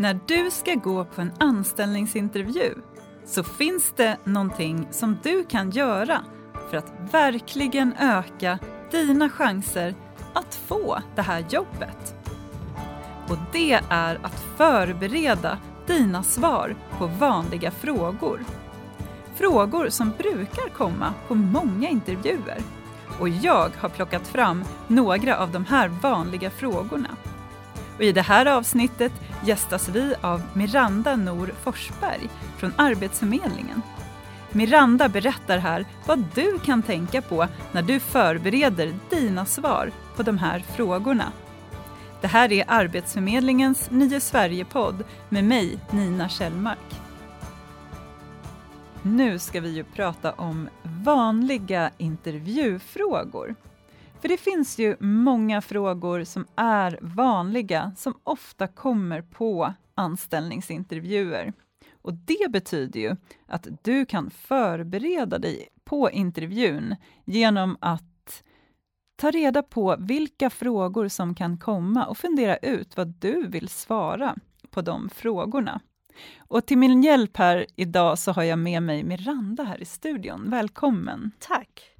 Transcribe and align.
När 0.00 0.20
du 0.26 0.50
ska 0.50 0.74
gå 0.74 1.04
på 1.04 1.20
en 1.20 1.32
anställningsintervju 1.38 2.74
så 3.24 3.42
finns 3.42 3.92
det 3.96 4.16
någonting 4.24 4.88
som 4.90 5.18
du 5.22 5.44
kan 5.44 5.70
göra 5.70 6.24
för 6.70 6.76
att 6.76 6.92
verkligen 7.12 7.94
öka 7.98 8.58
dina 8.90 9.30
chanser 9.30 9.94
att 10.34 10.54
få 10.54 10.98
det 11.16 11.22
här 11.22 11.44
jobbet. 11.50 12.14
Och 13.28 13.36
det 13.52 13.80
är 13.88 14.18
att 14.22 14.44
förbereda 14.56 15.58
dina 15.86 16.22
svar 16.22 16.76
på 16.98 17.06
vanliga 17.06 17.70
frågor. 17.70 18.44
Frågor 19.34 19.88
som 19.88 20.12
brukar 20.18 20.68
komma 20.68 21.14
på 21.28 21.34
många 21.34 21.88
intervjuer. 21.88 22.62
Och 23.18 23.28
jag 23.28 23.70
har 23.78 23.88
plockat 23.88 24.28
fram 24.28 24.64
några 24.88 25.38
av 25.38 25.52
de 25.52 25.64
här 25.64 25.88
vanliga 25.88 26.50
frågorna. 26.50 27.16
Och 28.00 28.06
I 28.06 28.12
det 28.12 28.22
här 28.22 28.46
avsnittet 28.46 29.12
gästas 29.44 29.88
vi 29.88 30.14
av 30.20 30.42
Miranda 30.52 31.16
Nor 31.16 31.54
Forsberg 31.62 32.28
från 32.58 32.72
Arbetsförmedlingen. 32.76 33.82
Miranda 34.50 35.08
berättar 35.08 35.58
här 35.58 35.86
vad 36.06 36.24
du 36.34 36.58
kan 36.58 36.82
tänka 36.82 37.22
på 37.22 37.46
när 37.72 37.82
du 37.82 38.00
förbereder 38.00 38.94
dina 39.10 39.46
svar 39.46 39.92
på 40.16 40.22
de 40.22 40.38
här 40.38 40.58
frågorna. 40.76 41.32
Det 42.20 42.26
här 42.26 42.52
är 42.52 42.64
Arbetsförmedlingens 42.68 43.90
Nya 43.90 44.20
Sverige-podd 44.20 45.04
med 45.28 45.44
mig, 45.44 45.78
Nina 45.90 46.28
Kjellmark. 46.28 47.00
Nu 49.02 49.38
ska 49.38 49.60
vi 49.60 49.70
ju 49.70 49.84
prata 49.84 50.32
om 50.32 50.68
vanliga 50.82 51.90
intervjufrågor. 51.98 53.54
För 54.20 54.28
det 54.28 54.36
finns 54.36 54.78
ju 54.78 54.96
många 55.00 55.60
frågor 55.60 56.24
som 56.24 56.46
är 56.56 56.98
vanliga, 57.02 57.92
som 57.96 58.14
ofta 58.24 58.66
kommer 58.66 59.22
på 59.22 59.74
anställningsintervjuer. 59.94 61.52
Och 62.02 62.14
det 62.14 62.50
betyder 62.50 63.00
ju 63.00 63.16
att 63.46 63.66
du 63.82 64.06
kan 64.06 64.30
förbereda 64.30 65.38
dig 65.38 65.68
på 65.84 66.10
intervjun 66.10 66.96
genom 67.24 67.76
att 67.80 68.42
ta 69.16 69.30
reda 69.30 69.62
på 69.62 69.96
vilka 69.98 70.50
frågor 70.50 71.08
som 71.08 71.34
kan 71.34 71.58
komma 71.58 72.06
och 72.06 72.18
fundera 72.18 72.56
ut 72.56 72.96
vad 72.96 73.08
du 73.08 73.46
vill 73.46 73.68
svara 73.68 74.36
på 74.70 74.82
de 74.82 75.08
frågorna. 75.08 75.80
Och 76.38 76.66
till 76.66 76.78
min 76.78 77.02
hjälp 77.02 77.36
här 77.36 77.66
idag 77.76 78.18
så 78.18 78.32
har 78.32 78.42
jag 78.42 78.58
med 78.58 78.82
mig 78.82 79.04
Miranda 79.04 79.62
här 79.62 79.82
i 79.82 79.84
studion. 79.84 80.50
Välkommen! 80.50 81.30
Tack! 81.38 81.99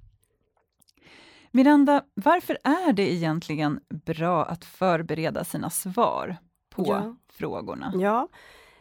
Miranda, 1.51 2.03
varför 2.15 2.59
är 2.65 2.93
det 2.93 3.13
egentligen 3.13 3.81
bra 3.89 4.45
att 4.45 4.65
förbereda 4.65 5.45
sina 5.45 5.71
svar 5.71 6.37
på 6.71 6.85
ja. 6.87 7.17
frågorna? 7.33 7.93
Ja, 7.95 8.29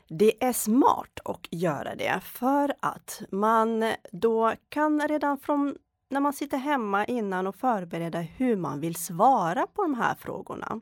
det 0.10 0.44
är 0.44 0.54
smart 0.54 1.20
att 1.26 1.48
göra 1.52 1.96
det 1.96 2.20
för 2.24 2.74
att 2.80 3.22
man 3.32 3.94
då 4.12 4.54
kan 4.70 5.08
redan 5.08 5.38
från 5.38 5.76
när 6.10 6.20
man 6.20 6.34
sitter 6.34 6.58
hemma 6.58 7.06
innan 7.06 7.48
och 7.48 7.56
förbereda 7.56 8.20
hur 8.20 8.56
man 8.56 8.80
vill 8.80 8.96
svara 8.96 9.68
på 9.68 9.82
de 9.82 9.94
här 9.94 10.16
frågorna. 10.16 10.82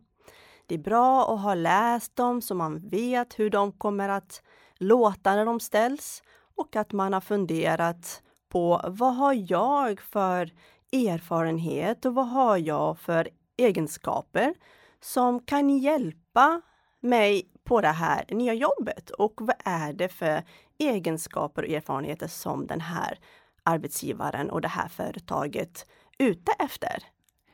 Det 0.65 0.75
är 0.75 0.79
bra 0.79 1.33
att 1.33 1.41
ha 1.41 1.53
läst 1.53 2.15
dem 2.15 2.41
så 2.41 2.55
man 2.55 2.89
vet 2.89 3.39
hur 3.39 3.49
de 3.49 3.71
kommer 3.71 4.09
att 4.09 4.41
låta 4.77 5.35
när 5.35 5.45
de 5.45 5.59
ställs 5.59 6.23
och 6.55 6.75
att 6.75 6.91
man 6.91 7.13
har 7.13 7.21
funderat 7.21 8.21
på 8.49 8.81
vad 8.87 9.15
har 9.15 9.51
jag 9.51 10.01
för 10.01 10.51
erfarenhet 10.91 12.05
och 12.05 12.15
vad 12.15 12.27
har 12.27 12.57
jag 12.57 12.99
för 12.99 13.29
egenskaper 13.57 14.53
som 15.01 15.39
kan 15.39 15.69
hjälpa 15.69 16.61
mig 16.99 17.51
på 17.63 17.81
det 17.81 17.87
här 17.87 18.25
nya 18.29 18.53
jobbet 18.53 19.09
och 19.09 19.33
vad 19.37 19.55
är 19.65 19.93
det 19.93 20.09
för 20.09 20.43
egenskaper 20.77 21.63
och 21.63 21.69
erfarenheter 21.69 22.27
som 22.27 22.67
den 22.67 22.81
här 22.81 23.19
arbetsgivaren 23.63 24.49
och 24.49 24.61
det 24.61 24.67
här 24.67 24.87
företaget 24.87 25.85
ute 26.17 26.51
efter? 26.59 27.03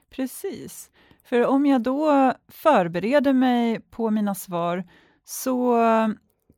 Precis. 0.10 0.92
För 1.24 1.46
om 1.46 1.66
jag 1.66 1.82
då 1.82 2.34
förbereder 2.48 3.34
mig 3.34 3.80
på 3.80 4.10
mina 4.10 4.36
svar 4.36 4.84
så 5.24 5.78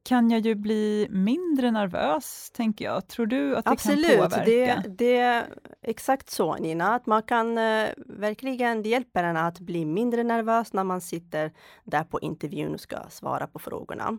kan 0.06 0.32
jag 0.32 0.42
ju 0.42 0.56
bli 0.56 1.08
mindre 1.10 1.72
nervös, 1.72 2.52
tänker 2.54 2.86
jag. 2.86 3.08
Tror 3.08 3.26
du 3.26 3.56
att 3.56 3.66
det 3.66 3.72
Absolut, 3.72 4.08
kan 4.08 4.30
påverka? 4.30 4.74
Absolut, 4.78 4.98
det, 4.98 5.18
är 5.18 5.46
exakt 5.82 6.30
så 6.30 6.56
Nina, 6.56 6.96
att 6.96 7.06
man 7.06 7.24
kan 7.24 7.58
eh, 7.58 7.88
verkligen, 7.98 8.84
det 8.84 8.90
hjälper 8.90 9.24
en 9.24 9.38
att 9.38 9.60
bli 9.60 9.86
mindre 9.86 10.24
nervös 10.24 10.74
när 10.74 10.84
man 10.84 11.02
sitter 11.02 11.52
där 11.84 12.04
på 12.04 12.20
intervjun 12.20 12.74
och 12.74 12.80
ska 12.80 12.98
svara 13.10 13.48
på 13.48 13.60
frågorna. 13.60 14.18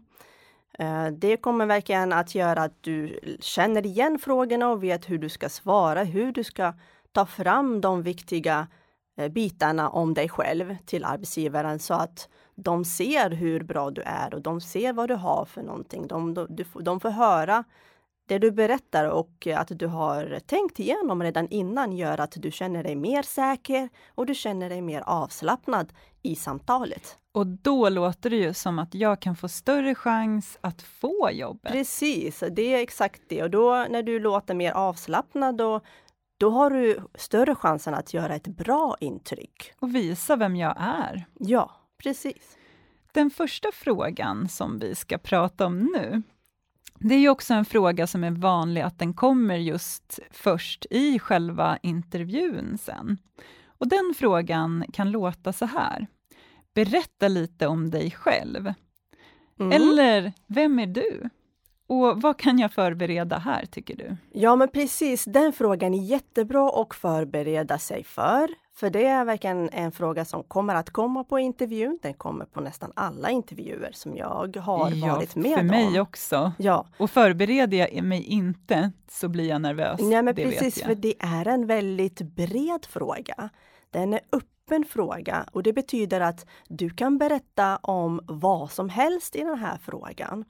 Eh, 0.78 1.06
det 1.06 1.36
kommer 1.36 1.66
verkligen 1.66 2.12
att 2.12 2.34
göra 2.34 2.62
att 2.62 2.82
du 2.82 3.20
känner 3.40 3.86
igen 3.86 4.18
frågorna 4.18 4.68
och 4.68 4.82
vet 4.82 5.10
hur 5.10 5.18
du 5.18 5.28
ska 5.28 5.48
svara, 5.48 6.04
hur 6.04 6.32
du 6.32 6.44
ska 6.44 6.72
ta 7.12 7.26
fram 7.26 7.80
de 7.80 8.02
viktiga 8.02 8.66
bitarna 9.30 9.88
om 9.90 10.14
dig 10.14 10.28
själv 10.28 10.76
till 10.86 11.04
arbetsgivaren 11.04 11.78
så 11.78 11.94
att 11.94 12.28
de 12.54 12.84
ser 12.84 13.30
hur 13.30 13.62
bra 13.62 13.90
du 13.90 14.02
är 14.02 14.34
och 14.34 14.42
de 14.42 14.60
ser 14.60 14.92
vad 14.92 15.08
du 15.08 15.14
har 15.14 15.44
för 15.44 15.62
någonting. 15.62 16.06
De, 16.06 16.34
de, 16.34 16.64
de 16.80 17.00
får 17.00 17.10
höra 17.10 17.64
det 18.28 18.38
du 18.38 18.50
berättar 18.50 19.04
och 19.04 19.46
att 19.46 19.78
du 19.78 19.86
har 19.86 20.40
tänkt 20.46 20.78
igenom 20.78 21.22
redan 21.22 21.48
innan 21.48 21.92
gör 21.92 22.20
att 22.20 22.32
du 22.36 22.50
känner 22.50 22.82
dig 22.82 22.96
mer 22.96 23.22
säker 23.22 23.88
och 24.14 24.26
du 24.26 24.34
känner 24.34 24.68
dig 24.68 24.80
mer 24.82 25.00
avslappnad 25.06 25.92
i 26.22 26.36
samtalet. 26.36 27.18
Och 27.32 27.46
då 27.46 27.88
låter 27.88 28.30
det 28.30 28.36
ju 28.36 28.54
som 28.54 28.78
att 28.78 28.94
jag 28.94 29.20
kan 29.20 29.36
få 29.36 29.48
större 29.48 29.94
chans 29.94 30.58
att 30.60 30.82
få 30.82 31.30
jobbet. 31.32 31.72
Precis, 31.72 32.42
det 32.50 32.74
är 32.74 32.78
exakt 32.78 33.22
det. 33.28 33.42
Och 33.42 33.50
då 33.50 33.86
när 33.90 34.02
du 34.02 34.20
låter 34.20 34.54
mer 34.54 34.72
avslappnad, 34.72 35.56
då, 35.56 35.80
då 36.38 36.50
har 36.50 36.70
du 36.70 37.00
större 37.14 37.54
chansen 37.54 37.94
att 37.94 38.14
göra 38.14 38.34
ett 38.34 38.46
bra 38.48 38.96
intryck. 39.00 39.72
Och 39.78 39.94
visa 39.94 40.36
vem 40.36 40.56
jag 40.56 40.74
är. 40.78 41.26
Ja, 41.38 41.86
Precis. 41.98 42.56
Den 43.12 43.30
första 43.30 43.68
frågan 43.72 44.48
som 44.48 44.78
vi 44.78 44.94
ska 44.94 45.18
prata 45.18 45.66
om 45.66 45.78
nu, 45.78 46.22
det 46.98 47.14
är 47.14 47.18
ju 47.18 47.28
också 47.28 47.54
en 47.54 47.64
fråga 47.64 48.06
som 48.06 48.24
är 48.24 48.30
vanlig 48.30 48.80
att 48.80 48.98
den 48.98 49.14
kommer 49.14 49.56
just 49.56 50.18
först 50.30 50.86
i 50.90 51.18
själva 51.18 51.78
intervjun 51.82 52.78
sen. 52.78 53.18
Och 53.66 53.88
den 53.88 54.14
frågan 54.16 54.84
kan 54.92 55.10
låta 55.10 55.52
så 55.52 55.64
här. 55.64 56.06
Berätta 56.74 57.28
lite 57.28 57.66
om 57.66 57.90
dig 57.90 58.10
själv. 58.10 58.72
Mm. 59.58 59.72
Eller, 59.72 60.32
vem 60.46 60.78
är 60.78 60.86
du? 60.86 61.30
Och 61.86 62.22
vad 62.22 62.36
kan 62.36 62.58
jag 62.58 62.72
förbereda 62.72 63.38
här, 63.38 63.66
tycker 63.66 63.96
du? 63.96 64.16
Ja, 64.32 64.56
men 64.56 64.68
precis. 64.68 65.24
Den 65.24 65.52
frågan 65.52 65.94
är 65.94 66.02
jättebra 66.02 66.82
att 66.82 66.94
förbereda 66.94 67.78
sig 67.78 68.04
för. 68.04 68.48
För 68.76 68.90
det 68.90 69.06
är 69.06 69.24
verkligen 69.24 69.70
en 69.72 69.92
fråga 69.92 70.24
som 70.24 70.42
kommer 70.42 70.74
att 70.74 70.90
komma 70.90 71.24
på 71.24 71.38
intervjun. 71.38 71.98
Den 72.02 72.14
kommer 72.14 72.44
på 72.44 72.60
nästan 72.60 72.92
alla 72.96 73.30
intervjuer 73.30 73.90
som 73.92 74.16
jag 74.16 74.56
har 74.56 74.90
ja, 74.94 75.14
varit 75.14 75.36
med 75.36 75.52
om. 75.52 75.58
för 75.58 75.62
mig 75.64 76.00
också. 76.00 76.52
Ja. 76.58 76.86
Och 76.98 77.10
förbereder 77.10 77.76
jag 77.76 78.04
mig 78.04 78.22
inte 78.22 78.90
så 79.10 79.28
blir 79.28 79.48
jag 79.48 79.60
nervös. 79.60 80.00
Nej, 80.02 80.22
men 80.22 80.34
precis, 80.34 80.82
för 80.82 80.94
det 80.94 81.14
är 81.18 81.48
en 81.48 81.66
väldigt 81.66 82.20
bred 82.20 82.86
fråga. 82.88 83.50
Den 83.90 84.14
är 84.14 84.20
öppen 84.32 84.84
fråga 84.84 85.46
och 85.52 85.62
det 85.62 85.72
betyder 85.72 86.20
att 86.20 86.46
du 86.68 86.90
kan 86.90 87.18
berätta 87.18 87.76
om 87.76 88.20
vad 88.26 88.70
som 88.70 88.88
helst 88.88 89.36
i 89.36 89.40
den 89.40 89.58
här 89.58 89.78
frågan. 89.82 90.44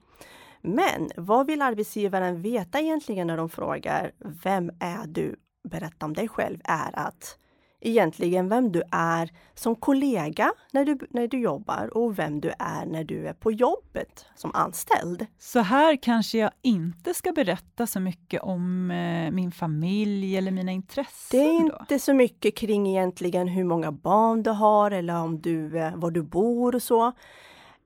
Men 0.66 1.10
vad 1.16 1.46
vill 1.46 1.62
arbetsgivaren 1.62 2.42
veta 2.42 2.80
egentligen 2.80 3.26
när 3.26 3.36
de 3.36 3.48
frågar 3.48 4.12
Vem 4.42 4.70
är 4.80 5.06
du? 5.06 5.36
Berätta 5.68 6.06
om 6.06 6.14
dig 6.14 6.28
själv 6.28 6.60
är 6.64 6.98
att 6.98 7.38
egentligen 7.80 8.48
vem 8.48 8.72
du 8.72 8.82
är 8.90 9.30
som 9.54 9.76
kollega 9.76 10.52
när 10.72 10.84
du, 10.84 10.98
när 11.10 11.28
du 11.28 11.38
jobbar 11.40 11.96
och 11.96 12.18
vem 12.18 12.40
du 12.40 12.52
är 12.58 12.86
när 12.86 13.04
du 13.04 13.26
är 13.26 13.32
på 13.32 13.52
jobbet 13.52 14.26
som 14.36 14.50
anställd. 14.54 15.26
Så 15.38 15.60
här 15.60 15.96
kanske 15.96 16.38
jag 16.38 16.50
inte 16.62 17.14
ska 17.14 17.32
berätta 17.32 17.86
så 17.86 18.00
mycket 18.00 18.42
om 18.42 18.90
eh, 18.90 19.30
min 19.30 19.52
familj 19.52 20.36
eller 20.36 20.50
mina 20.50 20.72
intressen? 20.72 21.40
Det 21.40 21.46
är 21.46 21.70
då? 21.70 21.76
inte 21.80 21.98
så 21.98 22.14
mycket 22.14 22.56
kring 22.56 22.88
egentligen 22.88 23.48
hur 23.48 23.64
många 23.64 23.92
barn 23.92 24.42
du 24.42 24.50
har 24.50 24.90
eller 24.90 25.22
om 25.22 25.40
du, 25.40 25.78
eh, 25.78 25.96
var 25.96 26.10
du 26.10 26.22
bor 26.22 26.74
och 26.74 26.82
så. 26.82 27.12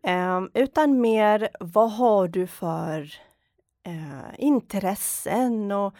Eh, 0.02 0.40
utan 0.54 1.00
mer 1.00 1.48
vad 1.60 1.92
har 1.92 2.28
du 2.28 2.46
för 2.46 3.00
eh, 3.86 4.34
intressen 4.38 5.72
och 5.72 5.94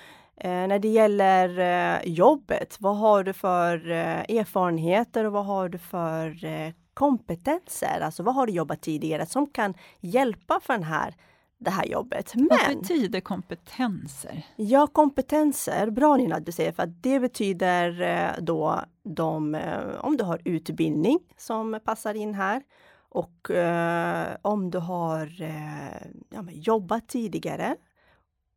Eh, 0.45 0.67
när 0.67 0.79
det 0.79 0.89
gäller 0.89 1.59
eh, 1.59 2.13
jobbet, 2.13 2.77
vad 2.81 2.97
har 2.97 3.25
du 3.25 3.33
för 3.33 3.91
eh, 3.91 4.39
erfarenheter 4.39 5.25
och 5.25 5.33
vad 5.33 5.47
har 5.47 5.69
du 5.69 5.79
för 5.79 6.45
eh, 6.45 6.73
kompetenser? 6.95 8.01
Alltså 8.01 8.23
vad 8.23 8.35
har 8.35 8.47
du 8.47 8.53
jobbat 8.53 8.81
tidigare 8.83 9.27
som 9.27 9.47
kan 9.47 9.75
hjälpa 10.01 10.61
för 10.63 10.73
den 10.73 10.83
här, 10.83 11.15
det 11.59 11.71
här 11.71 11.85
jobbet? 11.85 12.35
Men, 12.35 12.49
vad 12.51 12.77
betyder 12.79 13.21
kompetenser? 13.21 14.47
Ja, 14.57 14.87
kompetenser, 14.87 15.91
bra 15.91 16.17
Nina 16.17 16.37
att 16.37 16.47
du 16.47 16.53
säger, 16.53 16.73
för 16.73 16.83
att 16.83 17.03
det 17.03 17.21
betyder 17.21 18.41
då 18.41 18.81
de, 19.03 19.61
om 20.01 20.17
du 20.17 20.25
har 20.25 20.41
utbildning 20.45 21.19
som 21.37 21.81
passar 21.85 22.15
in 22.15 22.35
här 22.35 22.63
Och 23.11 23.51
eh, 23.51 24.37
om 24.43 24.71
du 24.71 24.79
har 24.79 25.43
eh, 25.43 26.07
ja, 26.31 26.45
jobbat 26.51 27.09
tidigare 27.09 27.77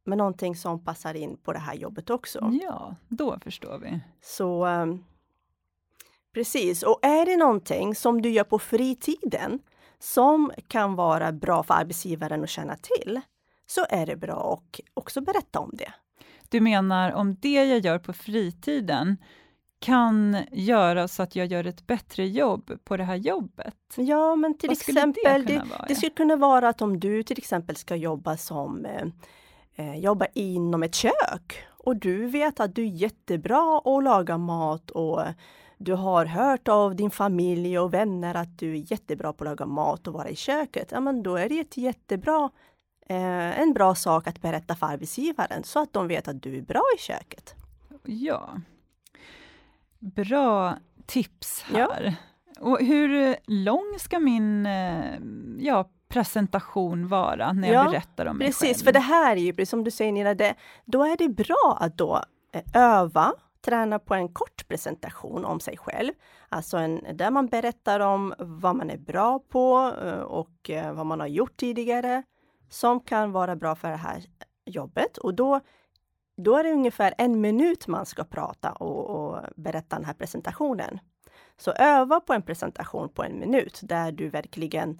med 0.04 0.18
någonting 0.18 0.56
som 0.56 0.84
passar 0.84 1.14
in 1.14 1.38
på 1.38 1.54
det 1.54 1.60
här 1.60 1.74
jobbet 1.74 2.10
också. 2.10 2.52
Ja, 2.62 2.96
då 3.08 3.40
förstår 3.40 3.78
vi. 3.78 4.00
Så 4.22 4.66
eh, 4.68 4.86
Precis, 6.34 6.84
och 6.84 7.00
är 7.02 7.26
det 7.26 7.38
någonting 7.38 7.96
som 7.96 8.22
du 8.22 8.30
gör 8.30 8.44
på 8.44 8.60
fritiden 8.60 9.60
som 10.00 10.52
kan 10.68 10.96
vara 10.96 11.32
bra 11.32 11.64
för 11.64 11.74
arbetsgivaren 11.74 12.44
att 12.44 12.50
känna 12.50 12.76
till, 12.76 13.22
så 13.66 13.86
är 13.90 14.06
det 14.06 14.16
bra 14.16 14.54
att 14.54 14.80
också 14.94 15.22
berätta 15.22 15.60
om 15.60 15.72
det. 15.74 15.94
Du 16.50 16.62
menar 16.62 17.12
om 17.12 17.36
det 17.36 17.66
jag 17.66 17.80
gör 17.80 18.00
på 18.00 18.14
fritiden 18.14 19.18
kan 19.84 20.38
göra 20.52 21.08
så 21.08 21.24
att 21.24 21.36
jag 21.36 21.48
gör 21.48 21.64
ett 21.64 21.88
bättre 21.88 22.28
jobb 22.28 22.72
på 22.84 22.98
det 22.98 23.04
här 23.04 23.16
jobbet? 23.16 23.76
Ja, 23.96 24.36
men 24.36 24.58
till 24.58 24.70
Vad 24.70 24.78
exempel, 24.78 25.46
det, 25.46 25.54
det, 25.54 25.64
det, 25.88 25.96
skulle 25.96 26.10
kunna 26.10 26.36
vara 26.36 26.70
att 26.70 26.82
om 26.82 27.00
du 27.00 27.24
till 27.24 27.38
exempel 27.38 27.76
ska 27.76 27.96
jobba 27.96 28.38
som 28.38 28.86
eh, 28.86 29.08
eh, 29.76 29.96
jobba 29.96 30.26
inom 30.34 30.84
ett 30.84 30.96
kök 30.96 31.64
och 31.70 31.96
du 31.96 32.26
vet 32.26 32.60
att 32.60 32.76
du 32.76 32.84
är 32.84 32.88
jättebra 32.90 33.82
att 33.86 34.04
laga 34.04 34.38
mat 34.38 34.92
och 34.92 35.22
du 35.78 35.94
har 35.94 36.26
hört 36.26 36.68
av 36.68 36.96
din 36.96 37.12
familj 37.12 37.80
och 37.80 37.94
vänner 37.94 38.36
att 38.36 38.60
du 38.60 38.72
är 38.72 38.92
jättebra 38.92 39.34
på 39.34 39.44
att 39.44 39.50
laga 39.50 39.66
mat 39.66 40.08
och 40.08 40.14
vara 40.14 40.30
i 40.30 40.36
köket. 40.36 40.92
Ja, 40.92 41.00
men 41.00 41.24
då 41.24 41.36
är 41.36 41.50
det 41.50 41.60
ett 41.60 41.78
jättebra, 41.78 42.50
eh, 43.08 43.60
en 43.60 43.74
bra 43.74 43.96
sak 43.96 44.28
att 44.28 44.42
berätta 44.42 44.76
för 44.76 44.88
arbetsgivaren 44.88 45.64
så 45.64 45.80
att 45.80 45.94
de 45.94 46.08
vet 46.08 46.28
att 46.28 46.42
du 46.42 46.58
är 46.58 46.62
bra 46.62 46.84
i 46.98 47.00
köket. 47.00 47.56
Ja. 48.06 48.50
Bra 50.04 50.78
tips 51.06 51.64
här. 51.64 52.04
Ja. 52.04 52.14
Och 52.60 52.80
hur 52.80 53.36
lång 53.48 53.96
ska 54.00 54.20
min 54.20 54.66
eh, 54.66 55.20
ja, 55.58 55.90
presentation 56.10 57.08
vara 57.08 57.54
när 57.54 57.74
jag 57.74 57.86
ja, 57.86 57.90
berättar 57.90 58.26
om 58.26 58.38
mig 58.38 58.48
precis, 58.48 58.60
själv? 58.60 58.70
Precis, 58.70 58.84
för 58.84 58.92
det 58.92 59.00
här 59.00 59.36
är 59.36 59.42
ju, 59.42 59.54
precis 59.54 59.70
som 59.70 59.84
du 59.84 59.92
säger 59.92 60.12
Nina, 60.12 60.34
det, 60.34 60.56
då 60.86 61.04
är 61.04 61.18
det 61.18 61.30
bra 61.30 61.78
att 61.80 61.98
då 61.98 62.22
eh, 62.54 62.62
öva 62.74 63.34
träna 63.66 64.00
på 64.00 64.14
en 64.14 64.30
kort 64.30 64.68
presentation 64.68 65.46
om 65.46 65.60
sig 65.60 65.78
själv. 65.78 66.12
Alltså 66.50 66.78
en, 66.78 67.06
där 67.14 67.32
man 67.32 67.48
berättar 67.48 68.00
om 68.00 68.34
vad 68.38 68.76
man 68.76 68.90
är 68.90 68.98
bra 68.98 69.40
på 69.40 69.94
eh, 70.06 70.20
och 70.20 70.72
vad 70.94 71.06
man 71.06 71.20
har 71.20 71.28
gjort 71.28 71.58
tidigare 71.58 72.24
som 72.70 73.00
kan 73.00 73.32
vara 73.32 73.56
bra 73.56 73.76
för 73.76 73.90
det 73.90 73.96
här 73.96 74.24
jobbet. 74.66 75.18
Och 75.18 75.34
då, 75.34 75.60
då 76.36 76.58
är 76.58 76.64
det 76.64 76.72
ungefär 76.72 77.14
en 77.18 77.42
minut 77.42 77.88
man 77.88 78.06
ska 78.06 78.24
prata 78.24 78.72
och, 78.72 79.10
och 79.10 79.40
berätta 79.56 79.96
den 79.96 80.06
här 80.06 80.14
presentationen. 80.14 81.00
Så 81.58 81.72
öva 81.72 82.20
på 82.20 82.34
en 82.34 82.42
presentation 82.42 83.10
på 83.10 83.24
en 83.24 83.40
minut 83.40 83.80
där 83.84 84.12
du 84.12 84.30
verkligen 84.30 85.00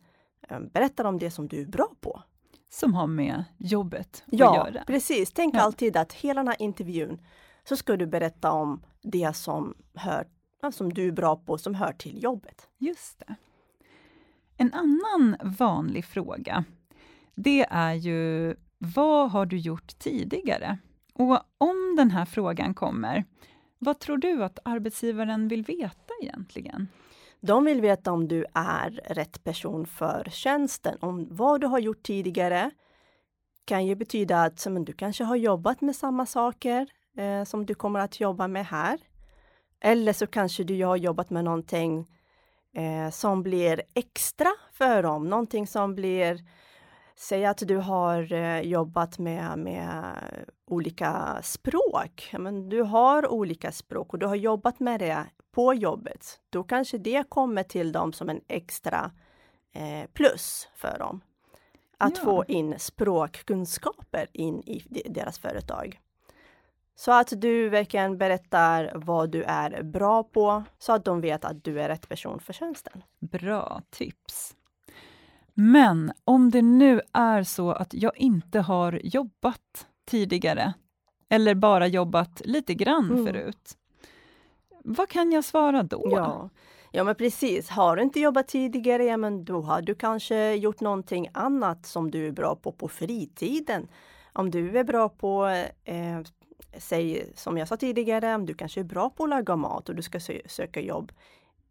eh, 0.50 0.60
berättar 0.60 1.06
om 1.06 1.20
det 1.20 1.32
som 1.32 1.48
du 1.48 1.62
är 1.62 1.66
bra 1.66 1.90
på. 2.02 2.22
Som 2.70 2.94
har 2.94 3.08
med 3.08 3.44
jobbet 3.58 4.24
att 4.28 4.40
ja, 4.40 4.56
göra. 4.56 4.74
Ja, 4.76 4.82
precis. 4.88 5.32
Tänk 5.34 5.56
ja. 5.56 5.62
alltid 5.62 5.98
att 5.98 6.14
hela 6.14 6.40
den 6.42 6.48
här 6.48 6.62
intervjun 6.62 7.22
så 7.64 7.76
ska 7.76 7.98
du 7.98 8.06
berätta 8.06 8.52
om 8.52 8.84
det 9.02 9.36
som, 9.36 9.74
hör, 9.94 10.28
som 10.72 10.94
du 10.94 11.08
är 11.08 11.12
bra 11.12 11.36
på, 11.36 11.58
som 11.58 11.76
hör 11.76 11.94
till 11.94 12.24
jobbet. 12.24 12.68
Just 12.78 13.20
det. 13.20 13.36
En 14.58 14.74
annan 14.74 15.36
vanlig 15.44 16.06
fråga, 16.06 16.64
det 17.36 17.66
är 17.70 17.94
ju 17.94 18.56
vad 18.78 19.32
har 19.32 19.46
du 19.46 19.58
gjort 19.58 20.00
tidigare? 20.00 20.78
Och 21.14 21.40
om 21.58 21.96
den 21.98 22.12
här 22.12 22.26
frågan 22.26 22.74
kommer, 22.74 23.26
vad 23.80 24.00
tror 24.00 24.18
du 24.18 24.44
att 24.44 24.60
arbetsgivaren 24.66 25.48
vill 25.48 25.64
veta 25.64 26.14
egentligen? 26.22 26.88
De 27.42 27.66
vill 27.66 27.82
veta 27.82 28.12
om 28.12 28.28
du 28.28 28.46
är 28.54 29.02
rätt 29.06 29.44
person 29.44 29.86
för 29.86 30.28
tjänsten, 30.32 30.98
om 31.02 31.28
vad 31.32 31.62
du 31.62 31.68
har 31.68 31.80
gjort 31.80 32.04
tidigare 32.04 32.72
kan 33.66 33.86
ju 33.86 33.96
betyda 33.96 34.44
att 34.44 34.66
men, 34.70 34.86
du 34.86 34.94
kanske 34.94 35.24
har 35.24 35.36
jobbat 35.36 35.82
med 35.82 35.96
samma 35.96 36.26
saker 36.26 36.88
eh, 37.18 37.44
som 37.44 37.66
du 37.66 37.74
kommer 37.74 38.00
att 38.00 38.20
jobba 38.20 38.48
med 38.48 38.66
här. 38.66 39.00
Eller 39.82 40.14
så 40.14 40.28
kanske 40.28 40.64
du 40.64 40.86
har 40.86 40.96
jobbat 40.96 41.30
med 41.30 41.44
någonting 41.44 42.08
eh, 42.74 43.12
som 43.12 43.44
blir 43.44 43.82
extra 43.94 44.50
för 44.72 45.04
dem, 45.04 45.30
någonting 45.30 45.68
som 45.68 45.96
blir 45.96 46.40
Säg 47.16 47.46
att 47.46 47.58
du 47.68 47.78
har 47.78 48.34
eh, 48.34 48.62
jobbat 48.62 49.20
med, 49.20 49.60
med 49.60 50.16
olika 50.66 51.40
språk. 51.44 52.34
Men 52.40 52.70
du 52.70 52.82
har 52.82 53.28
olika 53.28 53.72
språk 53.72 54.14
och 54.14 54.20
du 54.20 54.26
har 54.26 54.36
jobbat 54.36 54.80
med 54.80 55.00
det 55.00 55.26
på 55.52 55.74
jobbet. 55.74 56.40
Då 56.50 56.64
kanske 56.64 56.98
det 56.98 57.30
kommer 57.30 57.64
till 57.64 57.92
dem 57.92 58.14
som 58.14 58.30
en 58.30 58.42
extra 58.48 59.12
eh, 59.74 60.10
plus 60.14 60.68
för 60.76 61.00
dem. 61.00 61.22
Att 61.98 62.18
ja. 62.18 62.24
få 62.24 62.46
in 62.48 62.80
språkkunskaper 62.80 64.28
in 64.34 64.62
i 64.62 65.04
deras 65.06 65.40
företag. 65.40 66.00
Så 66.96 67.12
att 67.12 67.42
du 67.42 67.70
verkligen 67.70 68.18
berättar 68.18 68.92
vad 68.96 69.30
du 69.30 69.44
är 69.44 69.84
bra 69.84 70.24
på, 70.24 70.64
så 70.78 70.94
att 70.94 71.06
de 71.06 71.22
vet 71.22 71.46
att 71.46 71.64
du 71.64 71.82
är 71.82 71.90
rätt 71.90 72.10
person 72.10 72.40
för 72.40 72.54
tjänsten. 72.54 73.04
Bra 73.20 73.82
tips! 73.90 74.56
Men 75.54 76.12
om 76.24 76.52
det 76.52 76.62
nu 76.62 77.02
är 77.14 77.44
så 77.44 77.72
att 77.72 77.94
jag 77.94 78.18
inte 78.18 78.60
har 78.60 79.02
jobbat 79.04 79.88
tidigare, 80.06 80.74
eller 81.30 81.56
bara 81.56 81.88
jobbat 81.88 82.42
lite 82.46 82.74
grann 82.74 83.12
mm. 83.12 83.26
förut, 83.26 83.78
vad 84.84 85.10
kan 85.10 85.32
jag 85.32 85.44
svara 85.44 85.84
då? 85.84 86.02
Ja. 86.12 86.50
ja, 86.92 87.04
men 87.04 87.16
precis. 87.16 87.70
Har 87.70 87.96
du 87.96 88.04
inte 88.04 88.20
jobbat 88.20 88.48
tidigare, 88.48 89.04
ja, 89.06 89.18
men 89.18 89.46
då 89.46 89.62
har 89.62 89.82
du 89.82 89.96
kanske 89.96 90.54
gjort 90.54 90.80
någonting 90.80 91.30
annat 91.34 91.86
som 91.86 92.12
du 92.12 92.28
är 92.28 92.32
bra 92.32 92.56
på 92.56 92.72
på 92.72 92.88
fritiden. 92.88 93.88
Om 94.34 94.52
du 94.52 94.78
är 94.78 94.84
bra 94.84 95.10
på 95.10 95.48
eh, 95.84 96.20
säg 96.78 97.32
som 97.36 97.58
jag 97.58 97.68
sa 97.68 97.78
tidigare, 97.78 98.36
om 98.36 98.46
du 98.46 98.54
kanske 98.54 98.80
är 98.80 98.84
bra 98.84 99.10
på 99.10 99.24
att 99.24 99.30
laga 99.30 99.56
mat 99.56 99.90
och 99.90 99.96
du 99.96 100.02
ska 100.02 100.20
sö 100.20 100.34
söka 100.46 100.82
jobb 100.82 101.12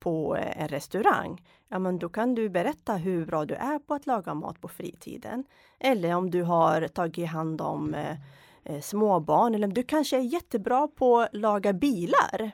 på 0.02 0.36
eh, 0.36 0.62
en 0.62 0.68
restaurang, 0.68 1.42
ja 1.68 1.78
men 1.78 1.98
då 1.98 2.08
kan 2.08 2.34
du 2.34 2.48
berätta 2.48 2.94
hur 2.94 3.26
bra 3.26 3.44
du 3.44 3.54
är 3.54 3.78
på 3.78 3.94
att 3.94 4.06
laga 4.06 4.34
mat 4.34 4.60
på 4.60 4.68
fritiden. 4.68 5.44
Eller 5.78 6.14
om 6.14 6.30
du 6.30 6.42
har 6.42 6.88
tagit 6.88 7.28
hand 7.28 7.60
om 7.60 7.94
eh, 7.94 8.16
eh 8.64 8.80
småbarn, 8.80 9.54
eller 9.54 9.66
du 9.66 9.82
kanske 9.82 10.16
är 10.16 10.20
jättebra 10.20 10.88
på 10.88 11.20
att 11.20 11.34
laga 11.34 11.72
bilar. 11.72 12.52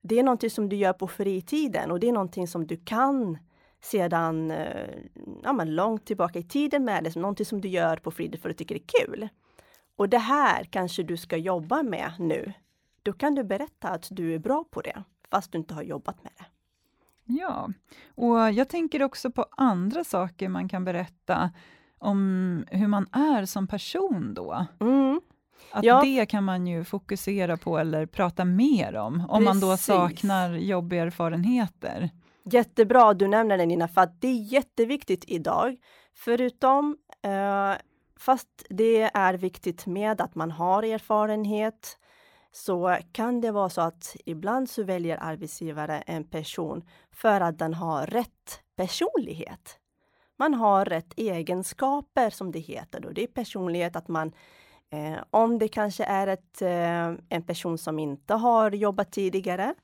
Det 0.00 0.18
är 0.18 0.22
någonting 0.22 0.50
som 0.50 0.68
du 0.68 0.76
gör 0.76 0.92
på 0.92 1.08
fritiden 1.08 1.90
och 1.90 2.00
det 2.00 2.08
är 2.08 2.12
någonting 2.12 2.48
som 2.48 2.66
du 2.66 2.76
kan 2.76 3.38
sedan 3.80 4.50
eh, 4.50 4.88
ja, 5.42 5.52
men 5.52 5.74
långt 5.74 6.06
tillbaka 6.06 6.38
i 6.38 6.42
tiden 6.42 6.84
med 6.84 7.04
det, 7.04 7.16
någonting 7.16 7.46
som 7.46 7.60
du 7.60 7.68
gör 7.68 7.96
på 7.96 8.10
fritiden 8.10 8.40
för 8.40 8.50
att 8.50 8.58
du 8.58 8.64
tycker 8.64 8.74
det 8.74 8.84
är 8.84 9.06
kul. 9.06 9.28
Och 9.96 10.08
det 10.08 10.18
här 10.18 10.64
kanske 10.64 11.02
du 11.02 11.16
ska 11.16 11.36
jobba 11.36 11.82
med 11.82 12.12
nu. 12.18 12.52
Då 13.02 13.12
kan 13.12 13.34
du 13.34 13.44
berätta 13.44 13.88
att 13.88 14.08
du 14.10 14.34
är 14.34 14.38
bra 14.38 14.64
på 14.70 14.80
det, 14.80 15.02
fast 15.30 15.52
du 15.52 15.58
inte 15.58 15.74
har 15.74 15.82
jobbat 15.82 16.22
med 16.24 16.32
det. 16.36 16.57
Ja, 17.30 17.68
och 18.14 18.52
jag 18.52 18.68
tänker 18.68 19.02
också 19.02 19.30
på 19.30 19.46
andra 19.56 20.04
saker 20.04 20.48
man 20.48 20.68
kan 20.68 20.84
berätta 20.84 21.50
om 21.98 22.64
hur 22.70 22.86
man 22.86 23.06
är 23.12 23.44
som 23.44 23.66
person 23.66 24.34
då. 24.34 24.66
Mm. 24.80 25.20
Att 25.72 25.84
ja. 25.84 26.02
det 26.02 26.26
kan 26.26 26.44
man 26.44 26.66
ju 26.66 26.84
fokusera 26.84 27.56
på 27.56 27.78
eller 27.78 28.06
prata 28.06 28.44
mer 28.44 28.96
om, 28.96 29.14
om 29.14 29.26
Precis. 29.28 29.44
man 29.44 29.60
då 29.60 29.76
saknar 29.76 30.54
jobberfarenheter. 30.54 32.10
Jättebra 32.44 33.14
du 33.14 33.28
nämner 33.28 33.58
det 33.58 33.66
Nina, 33.66 33.88
för 33.88 34.00
att 34.00 34.20
det 34.20 34.28
är 34.28 34.52
jätteviktigt 34.52 35.24
idag. 35.26 35.76
Förutom 36.14 36.96
eh, 37.22 37.72
Fast 38.18 38.66
det 38.70 39.10
är 39.14 39.34
viktigt 39.34 39.86
med 39.86 40.20
att 40.20 40.34
man 40.34 40.50
har 40.50 40.82
erfarenhet 40.82 41.98
så 42.52 42.96
kan 43.12 43.40
det 43.40 43.50
vara 43.50 43.70
så 43.70 43.80
att 43.80 44.16
ibland 44.24 44.70
så 44.70 44.82
väljer 44.82 45.18
arbetsgivare 45.20 46.00
en 46.00 46.24
person 46.24 46.84
för 47.12 47.40
att 47.40 47.58
den 47.58 47.74
har 47.74 48.06
rätt 48.06 48.60
personlighet. 48.76 49.78
Man 50.38 50.54
har 50.54 50.84
rätt 50.84 51.12
egenskaper 51.16 52.30
som 52.30 52.52
det 52.52 52.58
heter. 52.58 53.00
Då. 53.00 53.10
Det 53.10 53.22
är 53.22 53.26
personlighet 53.26 53.96
att 53.96 54.08
man 54.08 54.32
eh, 54.90 55.18
om 55.30 55.58
det 55.58 55.68
kanske 55.68 56.04
är 56.04 56.26
ett, 56.26 56.62
eh, 56.62 57.14
en 57.28 57.42
person 57.46 57.78
som 57.78 57.98
inte 57.98 58.34
har 58.34 58.70
jobbat 58.70 59.12
tidigare 59.12 59.74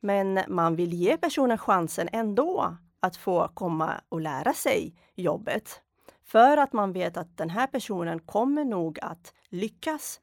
men 0.00 0.40
man 0.48 0.76
vill 0.76 0.92
ge 0.92 1.16
personen 1.16 1.58
chansen 1.58 2.08
ändå 2.12 2.76
att 3.00 3.16
få 3.16 3.48
komma 3.48 4.00
och 4.08 4.20
lära 4.20 4.52
sig 4.52 4.94
jobbet. 5.14 5.82
För 6.24 6.56
att 6.56 6.72
man 6.72 6.92
vet 6.92 7.16
att 7.16 7.36
den 7.36 7.50
här 7.50 7.66
personen 7.66 8.20
kommer 8.20 8.64
nog 8.64 8.98
att 9.02 9.34
lyckas. 9.48 10.20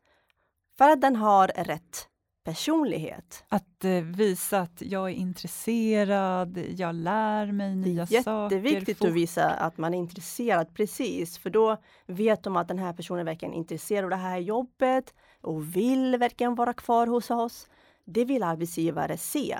För 0.77 0.89
att 0.89 1.01
den 1.01 1.15
har 1.15 1.47
rätt 1.47 2.07
personlighet. 2.43 3.43
Att 3.49 3.85
eh, 3.85 3.91
visa 3.91 4.59
att 4.59 4.81
jag 4.81 5.09
är 5.09 5.13
intresserad, 5.13 6.57
jag 6.57 6.95
lär 6.95 7.51
mig 7.51 7.75
nya 7.75 8.07
saker. 8.07 8.49
Det 8.49 8.55
är 8.55 8.63
jätteviktigt 8.63 9.05
att 9.05 9.13
visa 9.13 9.49
att 9.49 9.77
man 9.77 9.93
är 9.93 9.97
intresserad, 9.97 10.73
precis. 10.73 11.37
För 11.37 11.49
då 11.49 11.77
vet 12.05 12.43
de 12.43 12.57
att 12.57 12.67
den 12.67 12.77
här 12.79 12.93
personen 12.93 13.25
verkligen 13.25 13.53
är 13.53 13.57
intresserad 13.57 14.03
av 14.03 14.09
det 14.09 14.15
här 14.15 14.37
jobbet 14.37 15.13
och 15.41 15.75
vill 15.75 16.17
verkligen 16.17 16.55
vara 16.55 16.73
kvar 16.73 17.07
hos 17.07 17.31
oss. 17.31 17.67
Det 18.05 18.25
vill 18.25 18.43
arbetsgivare 18.43 19.17
se. 19.17 19.57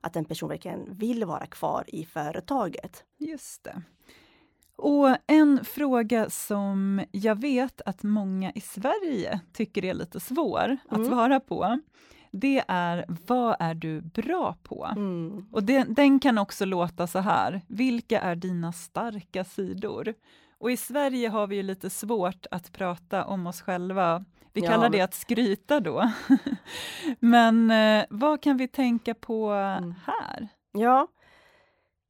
att 0.00 0.16
en 0.16 0.24
person 0.24 0.48
verkligen 0.48 0.94
vill 0.98 1.24
vara 1.24 1.46
kvar 1.46 1.84
i 1.86 2.04
företaget. 2.04 3.04
Just 3.18 3.64
det. 3.64 3.82
Och 4.82 5.16
en 5.26 5.64
fråga 5.64 6.30
som 6.30 7.02
jag 7.12 7.40
vet 7.40 7.80
att 7.86 8.02
många 8.02 8.52
i 8.54 8.60
Sverige 8.60 9.40
tycker 9.52 9.84
är 9.84 9.94
lite 9.94 10.20
svår 10.20 10.76
att 10.88 10.96
Mm. 10.98 11.08
svara 11.10 11.40
på, 11.40 11.80
det 12.32 12.62
är 12.68 13.04
vad 13.26 13.56
är 13.60 13.74
du 13.74 14.00
bra 14.00 14.56
på? 14.62 14.84
Mm. 14.96 15.46
Och 15.52 15.62
den, 15.64 15.94
den 15.94 16.20
kan 16.20 16.38
också 16.38 16.64
låta 16.64 17.06
så 17.06 17.18
här, 17.18 17.60
vilka 17.68 18.20
är 18.20 18.36
dina 18.36 18.72
starka 18.72 19.44
sidor? 19.44 20.14
Och 20.58 20.70
i 20.70 20.76
Sverige 20.76 21.28
har 21.28 21.46
vi 21.46 21.56
ju 21.56 21.62
lite 21.62 21.90
svårt 21.90 22.46
att 22.50 22.72
prata 22.72 23.24
om 23.24 23.46
oss 23.46 23.60
själva. 23.62 24.24
Vi 24.52 24.60
Ja, 24.60 24.70
kallar 24.70 24.90
det 24.90 24.98
men- 24.98 25.04
att 25.04 25.14
skryta 25.14 25.80
då. 25.80 26.10
Men 27.20 27.70
eh, 27.70 28.04
vad 28.10 28.42
kan 28.42 28.56
vi 28.56 28.68
tänka 28.68 29.14
på 29.14 29.50
Mm. 29.50 29.94
här? 30.06 30.48
Ja 30.72 31.08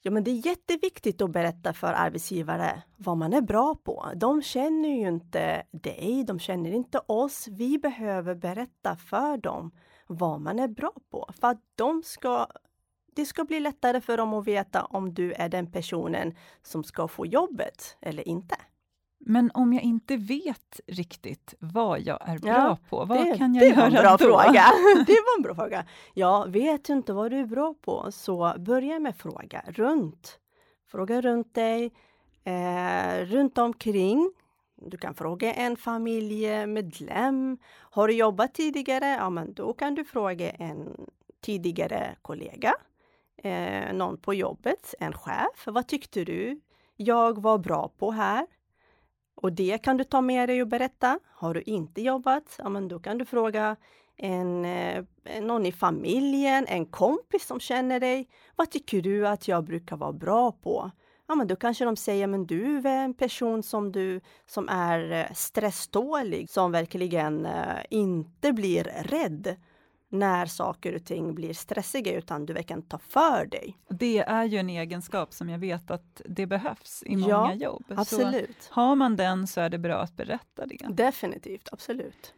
ja, 0.02 0.10
men 0.10 0.24
det 0.24 0.30
är 0.30 0.46
jätteviktigt 0.46 1.22
att 1.22 1.30
berätta 1.30 1.72
för 1.72 1.92
arbetsgivare 1.92 2.82
vad 2.96 3.16
man 3.16 3.32
är 3.32 3.40
bra 3.40 3.74
på. 3.74 4.06
De 4.16 4.42
känner 4.42 4.88
ju 4.88 5.08
inte 5.08 5.62
dig, 5.70 6.24
de 6.24 6.38
känner 6.38 6.70
inte 6.70 7.00
oss. 7.06 7.48
Vi 7.48 7.78
behöver 7.78 8.34
berätta 8.34 8.96
för 8.96 9.36
dem 9.36 9.70
vad 10.06 10.40
man 10.40 10.58
är 10.58 10.68
bra 10.68 10.92
på 11.10 11.30
för 11.40 11.48
att 11.48 11.62
de 11.74 12.02
ska 12.02 12.46
det 13.14 13.26
ska 13.26 13.44
bli 13.44 13.60
lättare 13.60 14.00
för 14.00 14.16
dem 14.16 14.34
att 14.34 14.46
veta 14.46 14.84
om 14.84 15.14
du 15.14 15.32
är 15.32 15.48
den 15.48 15.72
personen 15.72 16.34
som 16.62 16.84
ska 16.84 17.08
få 17.08 17.26
jobbet 17.26 17.96
eller 18.00 18.28
inte. 18.28 18.56
Men 19.22 19.50
om 19.54 19.72
jag 19.72 19.82
inte 19.82 20.16
vet 20.16 20.80
riktigt 20.86 21.54
vad 21.58 22.00
jag 22.00 22.28
är 22.28 22.38
bra 22.38 22.50
Ja, 22.50 22.78
på, 22.88 23.04
vad 23.04 23.26
det, 23.26 23.38
kan 23.38 23.54
jag 23.54 23.62
det 23.62 23.68
göra 23.68 23.76
var 23.80 23.86
en 23.86 23.92
bra 24.02 24.10
då? 24.16 24.18
fråga. 24.18 24.64
Det 25.06 25.12
var 25.12 25.36
en 25.38 25.42
bra 25.42 25.54
fråga. 25.54 25.84
Ja, 26.14 26.44
vet 26.48 26.84
du 26.84 26.92
inte 26.92 27.12
vad 27.12 27.30
du 27.30 27.36
är 27.40 27.46
bra 27.46 27.74
på 27.80 28.12
så 28.12 28.54
börja 28.58 28.98
med 28.98 29.16
fråga 29.16 29.62
runt. 29.68 30.38
Fråga 30.90 31.20
runt 31.20 31.54
dig, 31.54 31.92
eh, 32.44 33.24
runt 33.24 33.58
omkring. 33.58 34.32
Du 34.76 34.96
kan 34.96 35.14
fråga 35.14 35.52
en 35.54 35.76
familjemedlem. 35.76 37.58
Har 37.90 38.08
du 38.08 38.14
jobbat 38.14 38.54
tidigare? 38.54 39.06
Ja, 39.06 39.30
men 39.30 39.54
då 39.54 39.72
kan 39.72 39.94
du 39.94 40.04
fråga 40.04 40.50
en 40.50 40.88
tidigare 41.42 42.16
kollega, 42.22 42.74
eh, 43.42 43.92
någon 43.92 44.16
på 44.18 44.34
jobbet, 44.34 44.94
en 45.00 45.12
chef. 45.12 45.66
Vad 45.66 45.86
tyckte 45.86 46.24
du 46.24 46.60
jag 46.96 47.42
var 47.42 47.58
bra 47.58 47.88
på 47.98 48.10
här? 48.10 48.46
Och 49.42 49.52
det 49.52 49.78
kan 49.78 49.96
du 49.96 50.04
ta 50.04 50.20
med 50.20 50.48
dig 50.48 50.62
och 50.62 50.68
berätta. 50.68 51.18
Har 51.26 51.54
du 51.54 51.62
inte 51.62 52.02
jobbat, 52.02 52.54
ja 52.58 52.68
men 52.68 52.88
då 52.88 52.98
kan 52.98 53.18
du 53.18 53.24
fråga 53.24 53.76
en, 54.16 54.64
eh, 54.64 55.04
någon 55.42 55.66
i 55.66 55.72
familjen, 55.72 56.66
en 56.68 56.86
kompis 56.86 57.46
som 57.46 57.60
känner 57.60 58.00
dig. 58.00 58.28
Vad 58.56 58.70
tycker 58.70 59.02
du 59.02 59.28
att 59.28 59.48
jag 59.48 59.64
brukar 59.64 59.96
vara 59.96 60.12
bra 60.12 60.52
på? 60.52 60.90
Ja, 61.28 61.34
men 61.34 61.46
då 61.46 61.56
kanske 61.56 61.84
de 61.84 61.96
säger, 61.96 62.26
men 62.26 62.46
du 62.46 62.76
är 62.76 63.04
en 63.04 63.14
person 63.14 63.62
som 63.62 63.92
du 63.92 64.20
som 64.46 64.68
är 64.68 65.12
eh, 65.12 65.32
stresstålig, 65.34 66.50
som 66.50 66.72
verkligen 66.72 67.46
eh, 67.46 67.82
inte 67.90 68.52
blir 68.52 68.84
rädd 68.84 69.56
när 70.12 70.46
saker 70.46 70.94
och 70.94 71.04
ting 71.04 71.34
blir 71.34 71.54
stressiga, 71.54 72.12
utan 72.12 72.46
du 72.46 72.52
verkligen 72.52 72.82
tar 72.82 72.98
för 72.98 73.46
dig. 73.46 73.78
Det 73.88 74.18
är 74.18 74.44
ju 74.44 74.58
en 74.58 74.70
egenskap 74.70 75.32
som 75.32 75.48
jag 75.48 75.58
vet 75.58 75.90
att 75.90 76.22
det 76.24 76.46
behövs 76.46 77.02
i 77.06 77.12
Ja, 77.14 77.40
många 77.40 77.54
jobb. 77.54 77.84
Så 77.88 77.94
Absolut. 78.00 78.68
har 78.70 78.94
man 78.96 79.16
den 79.16 79.46
så 79.46 79.60
är 79.60 79.70
det 79.70 79.78
bra 79.78 79.96
att 79.96 80.16
berätta 80.16 80.66
det. 80.66 80.86
Definitivt, 80.88 81.68
absolut. 81.72 82.34